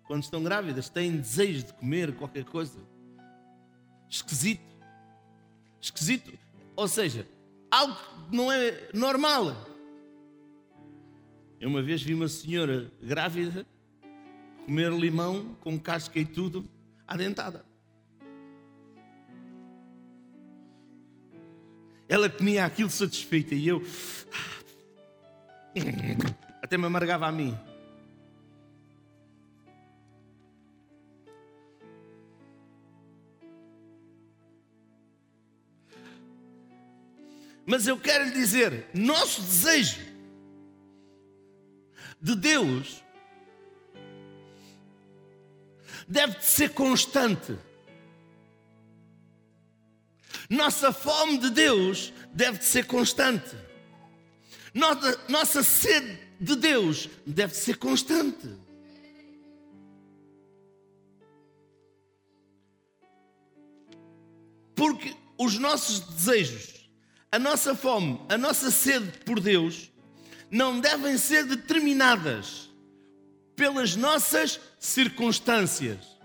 quando 0.07 0.23
estão 0.23 0.43
grávidas, 0.43 0.89
têm 0.89 1.17
desejo 1.17 1.67
de 1.67 1.73
comer 1.73 2.15
qualquer 2.15 2.45
coisa. 2.45 2.79
Esquisito. 4.09 4.75
Esquisito. 5.79 6.33
Ou 6.75 6.87
seja, 6.87 7.27
algo 7.69 7.93
que 7.93 8.35
não 8.35 8.51
é 8.51 8.89
normal. 8.91 9.55
Eu 11.59 11.69
uma 11.69 11.83
vez 11.83 12.01
vi 12.01 12.15
uma 12.15 12.27
senhora 12.27 12.91
grávida 12.99 13.67
comer 14.65 14.91
limão 14.91 15.55
com 15.61 15.79
casca 15.79 16.17
e 16.17 16.25
tudo 16.25 16.67
à 17.07 17.15
dentada. 17.15 17.66
Ela 22.09 22.29
comia 22.29 22.65
aquilo 22.65 22.89
satisfeita 22.89 23.53
e 23.53 23.67
eu 23.67 23.83
até 26.61 26.77
me 26.77 26.85
amargava 26.85 27.27
a 27.27 27.31
mim. 27.31 27.57
Mas 37.65 37.85
eu 37.85 37.99
quero 37.99 38.23
lhe 38.23 38.31
dizer, 38.31 38.89
nosso 38.93 39.41
desejo 39.41 39.99
de 42.21 42.33
Deus 42.33 43.03
deve 46.07 46.41
ser 46.41 46.69
constante. 46.69 47.57
Nossa 50.49 50.91
fome 50.91 51.37
de 51.37 51.49
Deus 51.49 52.13
deve 52.33 52.63
ser 52.63 52.85
constante. 52.85 53.55
Nossa, 54.73 55.19
nossa 55.27 55.63
sede 55.63 56.19
de 56.39 56.55
Deus 56.55 57.09
deve 57.25 57.53
ser 57.55 57.77
constante. 57.77 58.47
Porque 64.75 65.15
os 65.37 65.57
nossos 65.57 65.99
desejos, 65.99 66.89
a 67.31 67.39
nossa 67.39 67.75
fome, 67.75 68.21
a 68.29 68.37
nossa 68.37 68.69
sede 68.71 69.11
por 69.25 69.39
Deus 69.39 69.91
não 70.49 70.79
devem 70.79 71.17
ser 71.17 71.43
determinadas 71.45 72.69
pelas 73.55 73.95
nossas 73.95 74.59
circunstâncias. 74.79 76.16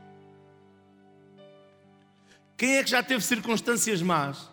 Quem 2.62 2.76
é 2.76 2.84
que 2.84 2.90
já 2.90 3.02
teve 3.02 3.24
circunstâncias 3.24 4.00
más? 4.00 4.48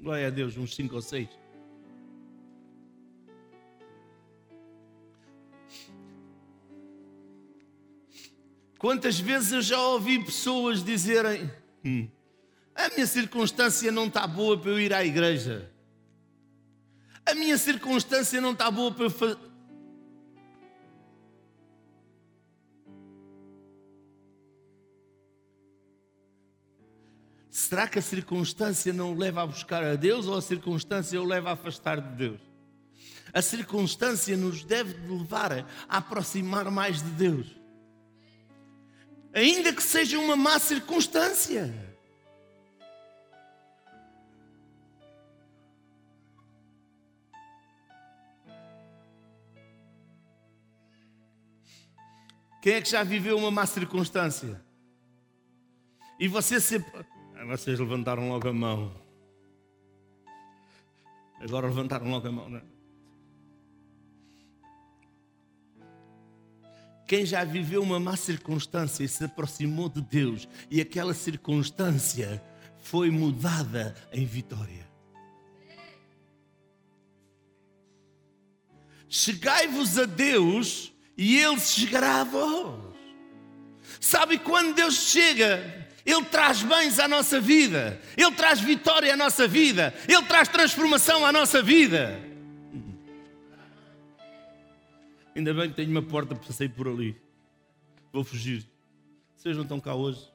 Glória 0.00 0.28
a 0.28 0.30
Deus, 0.30 0.56
uns 0.56 0.74
cinco 0.74 0.94
ou 0.94 1.02
seis. 1.02 1.28
Quantas 8.78 9.20
vezes 9.20 9.52
eu 9.52 9.60
já 9.60 9.78
ouvi 9.82 10.24
pessoas 10.24 10.82
dizerem: 10.82 11.50
"Hum, 11.84 12.08
a 12.74 12.88
minha 12.88 13.06
circunstância 13.06 13.92
não 13.92 14.06
está 14.06 14.26
boa 14.26 14.58
para 14.58 14.70
eu 14.70 14.80
ir 14.80 14.94
à 14.94 15.04
igreja. 15.04 15.70
A 17.26 17.34
minha 17.34 17.58
circunstância 17.58 18.40
não 18.40 18.52
está 18.52 18.70
boa 18.70 18.90
para 18.90 19.04
eu 19.04 19.10
Será 27.72 27.88
que 27.88 27.98
a 27.98 28.02
circunstância 28.02 28.92
não 28.92 29.14
o 29.14 29.18
leva 29.18 29.42
a 29.42 29.46
buscar 29.46 29.82
a 29.82 29.96
Deus 29.96 30.26
ou 30.26 30.36
a 30.36 30.42
circunstância 30.42 31.18
o 31.18 31.24
leva 31.24 31.48
a 31.48 31.52
afastar 31.54 32.02
de 32.02 32.16
Deus? 32.16 32.40
A 33.32 33.40
circunstância 33.40 34.36
nos 34.36 34.62
deve 34.62 34.92
levar 35.10 35.64
a 35.88 35.96
aproximar 35.96 36.70
mais 36.70 37.00
de 37.02 37.08
Deus. 37.12 37.46
Ainda 39.32 39.72
que 39.72 39.82
seja 39.82 40.18
uma 40.18 40.36
má 40.36 40.58
circunstância. 40.58 41.74
Quem 52.60 52.74
é 52.74 52.82
que 52.82 52.90
já 52.90 53.02
viveu 53.02 53.38
uma 53.38 53.50
má 53.50 53.64
circunstância? 53.64 54.62
E 56.20 56.28
você 56.28 56.60
sempre. 56.60 57.10
Vocês 57.46 57.78
levantaram 57.78 58.28
logo 58.28 58.48
a 58.48 58.52
mão. 58.52 58.92
Agora 61.40 61.66
levantaram 61.66 62.08
logo 62.08 62.28
a 62.28 62.32
mão, 62.32 62.48
não 62.48 62.58
é? 62.58 62.62
Quem 67.06 67.26
já 67.26 67.44
viveu 67.44 67.82
uma 67.82 68.00
má 68.00 68.16
circunstância 68.16 69.04
e 69.04 69.08
se 69.08 69.24
aproximou 69.24 69.88
de 69.88 70.00
Deus 70.00 70.48
e 70.70 70.80
aquela 70.80 71.12
circunstância 71.12 72.42
foi 72.78 73.10
mudada 73.10 73.94
em 74.12 74.24
vitória. 74.24 74.90
Chegai-vos 79.08 79.98
a 79.98 80.06
Deus 80.06 80.90
e 81.18 81.36
Ele 81.38 81.60
chegará 81.60 82.22
a 82.22 82.24
vós. 82.24 82.94
Sabe 84.00 84.38
quando 84.38 84.74
Deus 84.74 84.94
chega, 84.94 85.86
Ele 86.04 86.24
traz 86.24 86.62
bens 86.62 86.98
à 86.98 87.06
nossa 87.06 87.40
vida, 87.40 88.00
Ele 88.16 88.32
traz 88.32 88.60
vitória 88.60 89.12
à 89.12 89.16
nossa 89.16 89.46
vida, 89.46 89.94
Ele 90.08 90.22
traz 90.22 90.48
transformação 90.48 91.24
à 91.24 91.32
nossa 91.32 91.62
vida. 91.62 92.20
Ainda 95.34 95.54
bem 95.54 95.70
que 95.70 95.76
tenho 95.76 95.90
uma 95.90 96.02
porta 96.02 96.34
para 96.34 96.52
sair 96.52 96.68
por 96.68 96.86
ali. 96.86 97.16
Vou 98.12 98.22
fugir. 98.22 98.66
Vocês 99.36 99.56
não 99.56 99.62
estão 99.62 99.80
cá 99.80 99.94
hoje. 99.94 100.30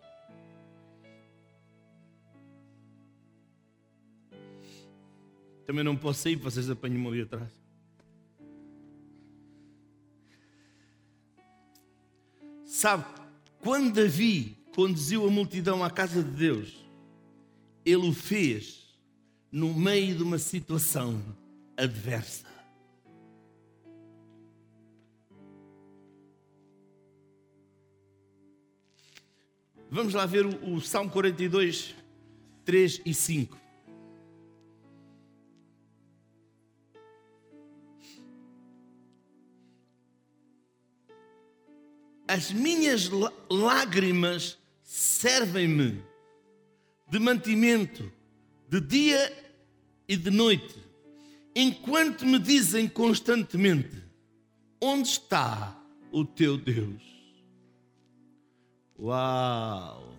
Também 5.66 5.84
não 5.84 5.98
posso 5.98 6.22
sair, 6.22 6.38
vocês 6.38 6.70
apanham-me 6.70 7.08
ali 7.08 7.22
atrás. 7.22 7.50
Sabe, 12.66 13.06
quando 13.60 13.94
Davi 13.94 14.58
conduziu 14.78 15.26
a 15.26 15.32
multidão 15.32 15.84
à 15.84 15.90
casa 15.90 16.22
de 16.22 16.30
Deus, 16.30 16.88
ele 17.84 18.08
o 18.08 18.14
fez 18.14 18.96
no 19.52 19.74
meio 19.74 20.16
de 20.16 20.22
uma 20.22 20.38
situação 20.38 21.20
adversa. 21.76 22.46
Vamos 29.90 30.14
lá 30.14 30.28
ver 30.28 30.46
o, 30.46 30.80
Salmo 30.80 31.10
42, 31.10 31.96
3 32.64 33.02
e 33.04 33.16
5. 33.16 33.58
As 42.28 42.52
minhas 42.52 43.10
lágrimas 43.50 44.60
servem-me 44.88 46.02
de 47.10 47.20
mantimento 47.20 48.10
de 48.70 48.80
dia 48.80 49.54
e 50.08 50.16
de 50.16 50.32
noite, 50.32 50.82
enquanto 51.54 52.26
me 52.26 52.40
dizem 52.40 52.88
constantemente: 52.88 54.02
Onde 54.82 55.10
está 55.10 55.78
o 56.10 56.24
teu 56.24 56.58
Deus? 56.58 57.04
Uau! 58.98 60.16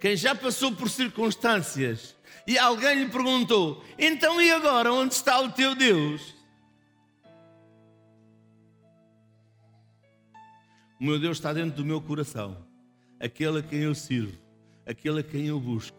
Quem 0.00 0.16
já 0.16 0.34
passou 0.34 0.72
por 0.72 0.90
circunstâncias 0.90 2.16
e 2.48 2.58
alguém 2.58 3.04
lhe 3.04 3.10
perguntou: 3.10 3.84
Então 3.96 4.42
e 4.42 4.50
agora 4.50 4.92
onde 4.92 5.14
está 5.14 5.40
o 5.40 5.52
teu 5.52 5.76
Deus? 5.76 6.34
O 11.00 11.04
meu 11.04 11.20
Deus 11.20 11.36
está 11.36 11.52
dentro 11.52 11.76
do 11.76 11.84
meu 11.84 12.00
coração, 12.00 12.73
aquele 13.24 13.60
a 13.60 13.62
quem 13.62 13.80
eu 13.80 13.94
sirvo, 13.94 14.38
aquele 14.84 15.20
a 15.20 15.22
quem 15.22 15.46
eu 15.46 15.58
busco. 15.58 15.96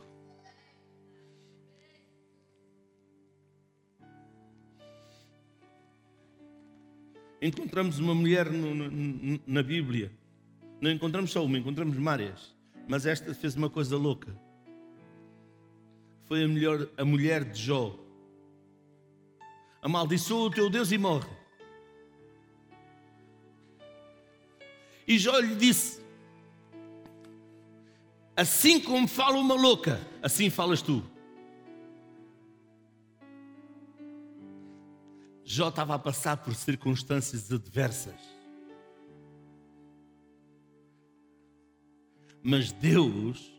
Encontramos 7.41 7.99
uma 7.99 8.13
mulher 8.13 8.51
no, 8.51 8.75
no, 8.75 9.39
na 9.45 9.63
Bíblia, 9.63 10.11
não 10.79 10.91
encontramos 10.91 11.31
só 11.31 11.43
uma, 11.43 11.57
encontramos 11.57 11.97
várias, 11.97 12.55
mas 12.87 13.07
esta 13.07 13.33
fez 13.33 13.55
uma 13.55 13.69
coisa 13.69 13.97
louca. 13.97 14.35
Foi 16.25 16.43
a, 16.43 16.47
melhor, 16.47 16.87
a 16.95 17.03
mulher 17.03 17.43
de 17.43 17.61
Jó. 17.61 17.99
Amaldiçoa 19.81 20.47
o 20.47 20.51
teu 20.51 20.69
Deus 20.69 20.91
e 20.91 20.97
morre. 20.97 21.29
E 25.07 25.19
Jó 25.19 25.37
lhe 25.37 25.55
disse: 25.55 26.04
Assim 28.35 28.79
como 28.79 29.07
fala 29.07 29.37
uma 29.37 29.55
louca, 29.55 29.99
assim 30.21 30.49
falas 30.49 30.81
tu. 30.81 31.03
Jó 35.43 35.69
estava 35.69 35.95
a 35.95 35.99
passar 35.99 36.37
por 36.37 36.53
circunstâncias 36.53 37.51
adversas. 37.51 38.19
Mas 42.43 42.71
Deus, 42.71 43.51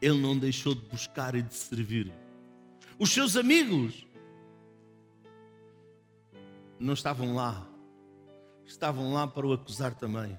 Ele 0.00 0.20
não 0.20 0.38
deixou 0.38 0.74
de 0.74 0.82
buscar 0.82 1.34
e 1.34 1.42
de 1.42 1.54
servir. 1.54 2.12
Os 2.98 3.10
seus 3.10 3.36
amigos 3.36 4.06
não 6.78 6.94
estavam 6.94 7.34
lá 7.34 7.70
estavam 8.70 9.12
lá 9.12 9.26
para 9.26 9.46
o 9.46 9.52
acusar 9.52 9.94
também. 9.94 10.38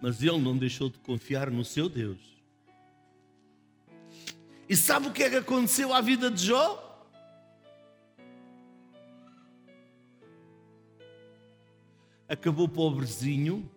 Mas 0.00 0.22
ele 0.22 0.38
não 0.38 0.56
deixou 0.56 0.88
de 0.88 0.98
confiar 0.98 1.50
no 1.50 1.64
seu 1.64 1.88
Deus. 1.88 2.18
E 4.68 4.76
sabe 4.76 5.08
o 5.08 5.12
que 5.12 5.24
é 5.24 5.30
que 5.30 5.36
aconteceu 5.36 5.92
à 5.92 6.00
vida 6.00 6.30
de 6.30 6.46
Jó? 6.46 6.86
Acabou 12.28 12.68
pobrezinho, 12.68 13.68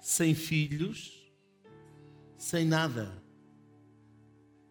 sem 0.00 0.34
filhos, 0.34 1.32
sem 2.36 2.64
nada. 2.64 3.22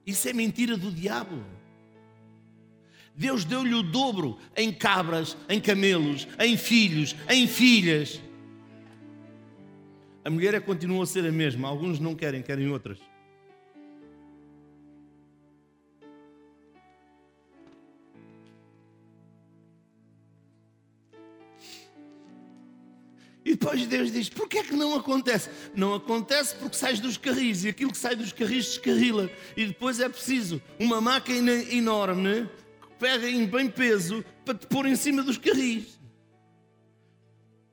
Isso 0.06 0.28
é 0.28 0.34
mentira 0.34 0.76
do 0.76 0.92
diabo. 0.92 1.42
Deus 3.16 3.44
deu-lhe 3.44 3.74
o 3.74 3.82
dobro 3.82 4.38
em 4.56 4.72
cabras, 4.72 5.36
em 5.50 5.60
camelos, 5.60 6.28
em 6.40 6.56
filhos, 6.56 7.16
em 7.30 7.48
filhas. 7.48 8.22
A 10.28 10.30
mulher 10.30 10.54
é, 10.54 10.60
continua 10.60 11.04
a 11.04 11.08
ser 11.08 11.26
a 11.26 11.32
mesma. 11.32 11.70
Alguns 11.70 12.02
não 12.02 12.14
querem, 12.14 12.42
querem 12.42 12.68
outras. 12.68 13.00
E 23.46 23.52
depois 23.52 23.88
Deus 23.88 24.12
diz: 24.12 24.28
porquê 24.28 24.58
é 24.58 24.64
que 24.66 24.76
não 24.76 24.96
acontece? 24.96 25.50
Não 25.74 25.94
acontece 25.94 26.58
porque 26.58 26.76
sais 26.76 27.00
dos 27.00 27.16
carris 27.16 27.64
e 27.64 27.70
aquilo 27.70 27.94
que 27.94 27.98
sai 27.98 28.14
dos 28.14 28.34
carris 28.34 28.66
descarrila. 28.66 29.32
E 29.56 29.66
depois 29.66 30.02
é 30.02 30.10
preciso 30.10 30.62
uma 30.78 31.00
máquina 31.00 31.54
enorme 31.54 32.50
peguem 33.00 33.46
bem 33.46 33.70
peso 33.70 34.26
para 34.44 34.56
te 34.56 34.68
pôr 34.68 34.88
em 34.88 34.96
cima 34.98 35.24
dos 35.24 35.38
carris. 35.38 35.98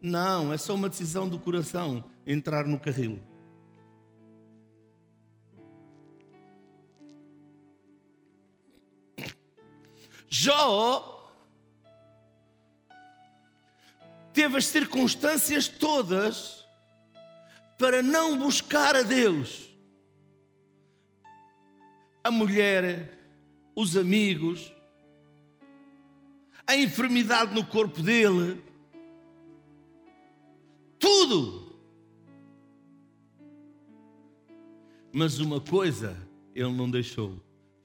Não, 0.01 0.53
é 0.53 0.57
só 0.57 0.73
uma 0.77 0.89
decisão 0.89 1.29
do 1.29 1.37
coração 1.37 2.14
entrar 2.27 2.67
no 2.67 2.79
carril. 2.79 3.21
Jó 10.29 11.15
teve 14.33 14.59
as 14.59 14.67
circunstâncias 14.67 15.69
todas 15.69 16.67
para 17.79 18.03
não 18.03 18.37
buscar 18.37 18.97
a 18.97 19.03
Deus. 19.03 19.71
A 22.23 22.31
mulher, 22.31 23.17
os 23.77 23.97
amigos, 23.97 24.73
a 26.67 26.75
enfermidade 26.77 27.55
no 27.55 27.65
corpo 27.65 28.03
dele, 28.03 28.63
tudo. 30.99 31.64
Mas 35.17 35.39
uma 35.39 35.61
coisa 35.61 36.17
ele 36.57 36.73
não 36.73 36.91
deixou, 36.91 37.41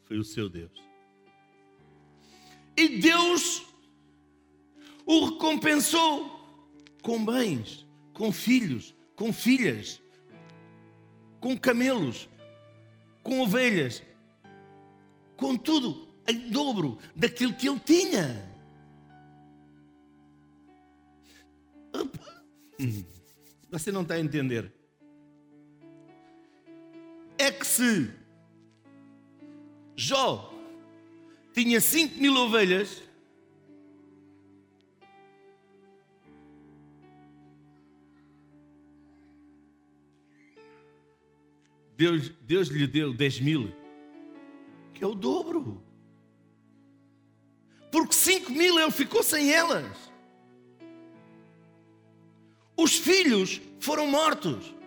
foi 0.06 0.18
o 0.18 0.24
seu 0.24 0.50
Deus. 0.50 0.72
E 2.76 2.98
Deus 2.98 3.68
o 5.06 5.26
recompensou 5.26 6.28
com 7.04 7.24
bens, 7.24 7.86
com 8.14 8.32
filhos, 8.32 8.96
com 9.16 9.32
filhas, 9.32 10.02
com 11.40 11.56
camelos, 11.56 12.28
com 13.22 13.42
ovelhas, 13.42 14.02
com 15.38 15.56
tudo 15.56 16.08
em 16.28 16.50
dobro 16.50 16.98
daquilo 17.16 17.54
que 17.54 17.70
ele 17.70 17.80
tinha. 17.82 18.44
Você 23.70 23.92
não 23.92 24.02
está 24.02 24.16
a 24.16 24.20
entender. 24.20 24.79
É 27.40 27.52
que 27.52 27.66
se 27.66 28.12
Jó 29.96 30.54
tinha 31.54 31.80
5 31.80 32.20
mil 32.20 32.36
ovelhas, 32.36 33.02
Deus, 41.96 42.30
Deus 42.42 42.68
lhe 42.68 42.86
deu 42.86 43.14
10 43.14 43.40
mil, 43.40 43.74
que 44.94 45.02
é 45.02 45.08
o 45.08 45.16
dobro. 45.16 45.82
Porque 47.90 48.14
5 48.14 48.52
mil 48.52 48.78
ele 48.78 48.92
ficou 48.92 49.24
sem 49.24 49.50
elas. 49.52 49.98
Os 52.76 52.96
filhos 52.98 53.62
foram 53.80 54.08
mortos. 54.08 54.79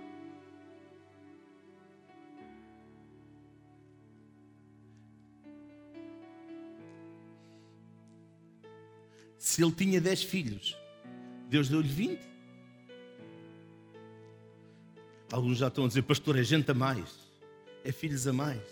Se 9.52 9.62
ele 9.62 9.72
tinha 9.72 10.00
10 10.00 10.22
filhos, 10.22 10.78
Deus 11.50 11.68
deu-lhe 11.68 11.86
20. 11.86 12.18
Alguns 15.30 15.58
já 15.58 15.68
estão 15.68 15.84
a 15.84 15.88
dizer, 15.88 16.00
pastor, 16.00 16.38
é 16.38 16.42
gente 16.42 16.70
a 16.70 16.74
mais, 16.74 17.28
é 17.84 17.92
filhos 17.92 18.26
a 18.26 18.32
mais. 18.32 18.62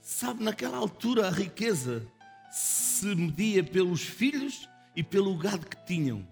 Sabe, 0.00 0.42
naquela 0.42 0.78
altura 0.78 1.28
a 1.28 1.30
riqueza 1.30 2.10
se 2.50 3.14
media 3.14 3.62
pelos 3.62 4.00
filhos 4.00 4.66
e 4.96 5.02
pelo 5.02 5.36
gado 5.36 5.66
que 5.66 5.84
tinham, 5.84 6.26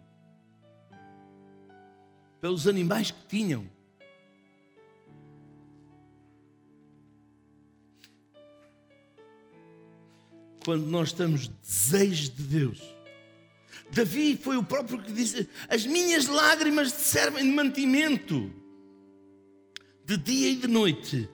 pelos 2.41 2.67
animais 2.67 3.11
que 3.11 3.27
tinham. 3.27 3.69
Quando 10.65 10.87
nós 10.87 11.09
estamos 11.09 11.49
desejos 11.49 12.29
de 12.29 12.43
Deus, 12.43 12.99
Davi 13.91 14.37
foi 14.37 14.57
o 14.57 14.63
próprio 14.63 15.01
que 15.03 15.13
disse: 15.13 15.49
As 15.69 15.87
minhas 15.87 16.27
lágrimas 16.27 16.93
servem 16.93 17.45
de 17.45 17.51
mantimento, 17.51 18.53
de 20.05 20.17
dia 20.17 20.51
e 20.51 20.57
de 20.57 20.69
noite, 20.69 21.29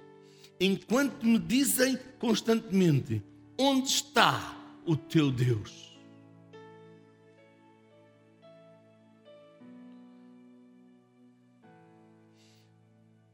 enquanto 0.60 1.26
me 1.26 1.38
dizem 1.38 1.98
constantemente: 2.18 3.22
Onde 3.58 3.88
está 3.88 4.56
o 4.86 4.96
teu 4.96 5.30
Deus? 5.30 5.98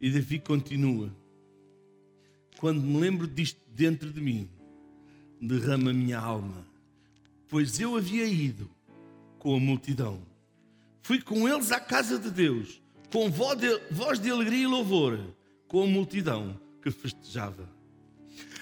E 0.00 0.10
Davi 0.10 0.38
continua: 0.38 1.14
Quando 2.58 2.80
me 2.80 2.98
lembro 2.98 3.26
disto 3.26 3.60
dentro 3.68 4.10
de 4.10 4.20
mim, 4.20 4.48
derrama 5.40 5.92
minha 5.92 6.18
alma, 6.18 6.66
pois 7.48 7.80
eu 7.80 7.96
havia 7.96 8.26
ido 8.26 8.70
com 9.38 9.56
a 9.56 9.60
multidão. 9.60 10.20
Fui 11.02 11.20
com 11.20 11.48
eles 11.48 11.72
à 11.72 11.80
casa 11.80 12.18
de 12.18 12.30
Deus, 12.30 12.80
com 13.10 13.30
voz 13.30 14.18
de, 14.20 14.30
alegria 14.30 14.64
e 14.64 14.66
louvor, 14.66 15.18
com 15.66 15.82
a 15.82 15.86
multidão 15.86 16.60
que 16.82 16.90
festejava. 16.90 17.68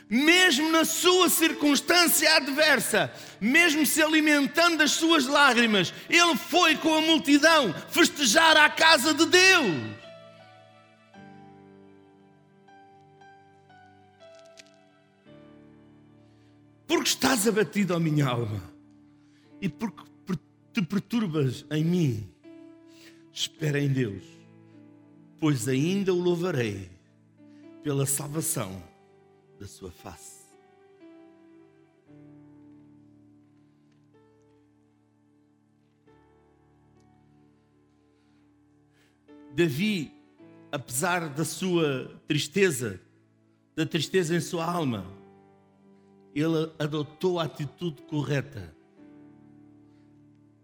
Mesmo 0.09 0.71
na 0.71 0.87
sua 0.87 1.29
circunstância 1.29 2.37
adversa, 2.37 3.13
mesmo 3.39 3.85
se 3.85 4.01
alimentando 4.01 4.79
das 4.79 4.93
suas 4.93 5.27
lágrimas, 5.27 5.93
ele 6.09 6.35
foi 6.37 6.77
com 6.77 6.95
a 6.95 7.03
multidão 7.03 7.75
festejar 7.91 8.57
à 8.57 8.71
casa 8.71 9.13
de 9.13 9.27
Deus. 9.27 9.99
Porque 16.89 17.11
estás 17.11 17.47
abatido, 17.47 17.95
ó 17.95 18.01
minha 18.01 18.27
alma, 18.27 18.63
e 19.61 19.69
porque 19.69 20.09
te 20.73 20.81
perturbas 20.81 21.67
em 21.71 21.85
mim, 21.85 22.33
espera 23.31 23.79
em 23.79 23.93
Deus, 23.93 24.25
pois 25.39 25.69
ainda 25.69 26.15
o 26.15 26.19
louvarei 26.19 26.91
pela 27.83 28.07
salvação 28.07 28.83
da 29.61 29.67
sua 29.67 29.91
face. 29.91 30.39
Davi, 39.55 40.13
apesar 40.73 41.29
da 41.29 41.45
sua 41.45 42.19
tristeza, 42.27 43.01
da 43.75 43.85
tristeza 43.85 44.35
em 44.35 44.41
sua 44.41 44.65
alma, 44.65 45.18
ele 46.35 46.73
adotou 46.79 47.39
a 47.39 47.45
atitude 47.45 48.03
correta, 48.03 48.75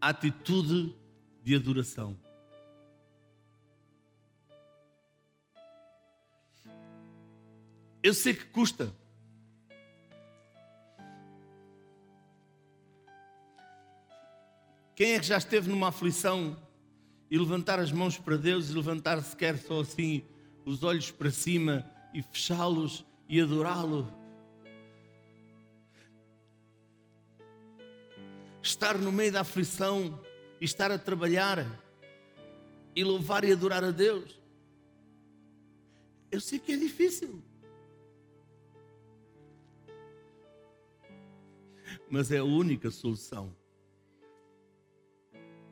a 0.01 0.09
atitude 0.09 0.95
de 1.43 1.55
adoração. 1.55 2.17
Eu 8.03 8.13
sei 8.13 8.35
que 8.35 8.45
custa. 8.45 8.95
Quem 14.95 15.15
é 15.15 15.19
que 15.19 15.27
já 15.27 15.39
esteve 15.39 15.71
numa 15.71 15.89
aflição 15.89 16.57
e 17.31 17.37
levantar 17.37 17.81
as 17.81 17.91
mãos 17.91 18.17
para 18.17 18.37
Deus 18.37 18.69
e 18.69 18.75
levantar 18.75 19.21
sequer 19.23 19.59
só 19.59 19.81
assim 19.81 20.23
os 20.65 20.85
olhos 20.85 21.11
para 21.11 21.31
cima 21.31 21.85
e 22.13 22.23
fechá-los 22.23 23.05
e 23.29 23.41
adorá-lo? 23.41 24.24
Estar 28.65 28.97
no 28.97 29.13
meio 29.13 29.31
da 29.31 29.43
aflição 29.43 30.19
estar 30.59 30.91
a 30.91 30.99
trabalhar 30.99 31.67
e 32.97 33.05
louvar 33.05 33.45
e 33.45 33.53
adorar 33.53 33.85
a 33.85 33.91
Deus. 33.91 34.41
Eu 36.31 36.41
sei 36.41 36.59
que 36.59 36.73
é 36.73 36.77
difícil. 36.79 37.43
Mas 42.09 42.33
é 42.33 42.39
a 42.39 42.45
única 42.45 42.91
solução 42.91 43.55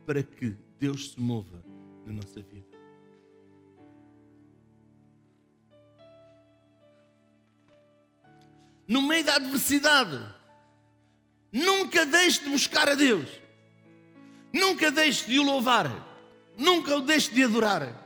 para 0.05 0.23
que 0.23 0.51
Deus 0.79 1.13
se 1.13 1.21
mova 1.21 1.65
na 2.05 2.13
nossa 2.13 2.43
vida. 2.43 2.67
No 8.87 9.01
meio 9.01 9.25
da 9.25 9.37
adversidade, 9.37 10.42
nunca 11.53 12.07
deixe 12.07 12.43
de 12.43 12.51
buscar 12.51 12.89
a 12.89 12.95
Deus, 12.95 13.29
nunca 14.53 14.91
deixe 14.91 15.27
de 15.27 15.39
o 15.39 15.43
louvar, 15.43 15.91
nunca 16.57 16.97
o 16.97 17.01
deixe 17.01 17.31
de 17.31 17.45
adorar. 17.45 18.02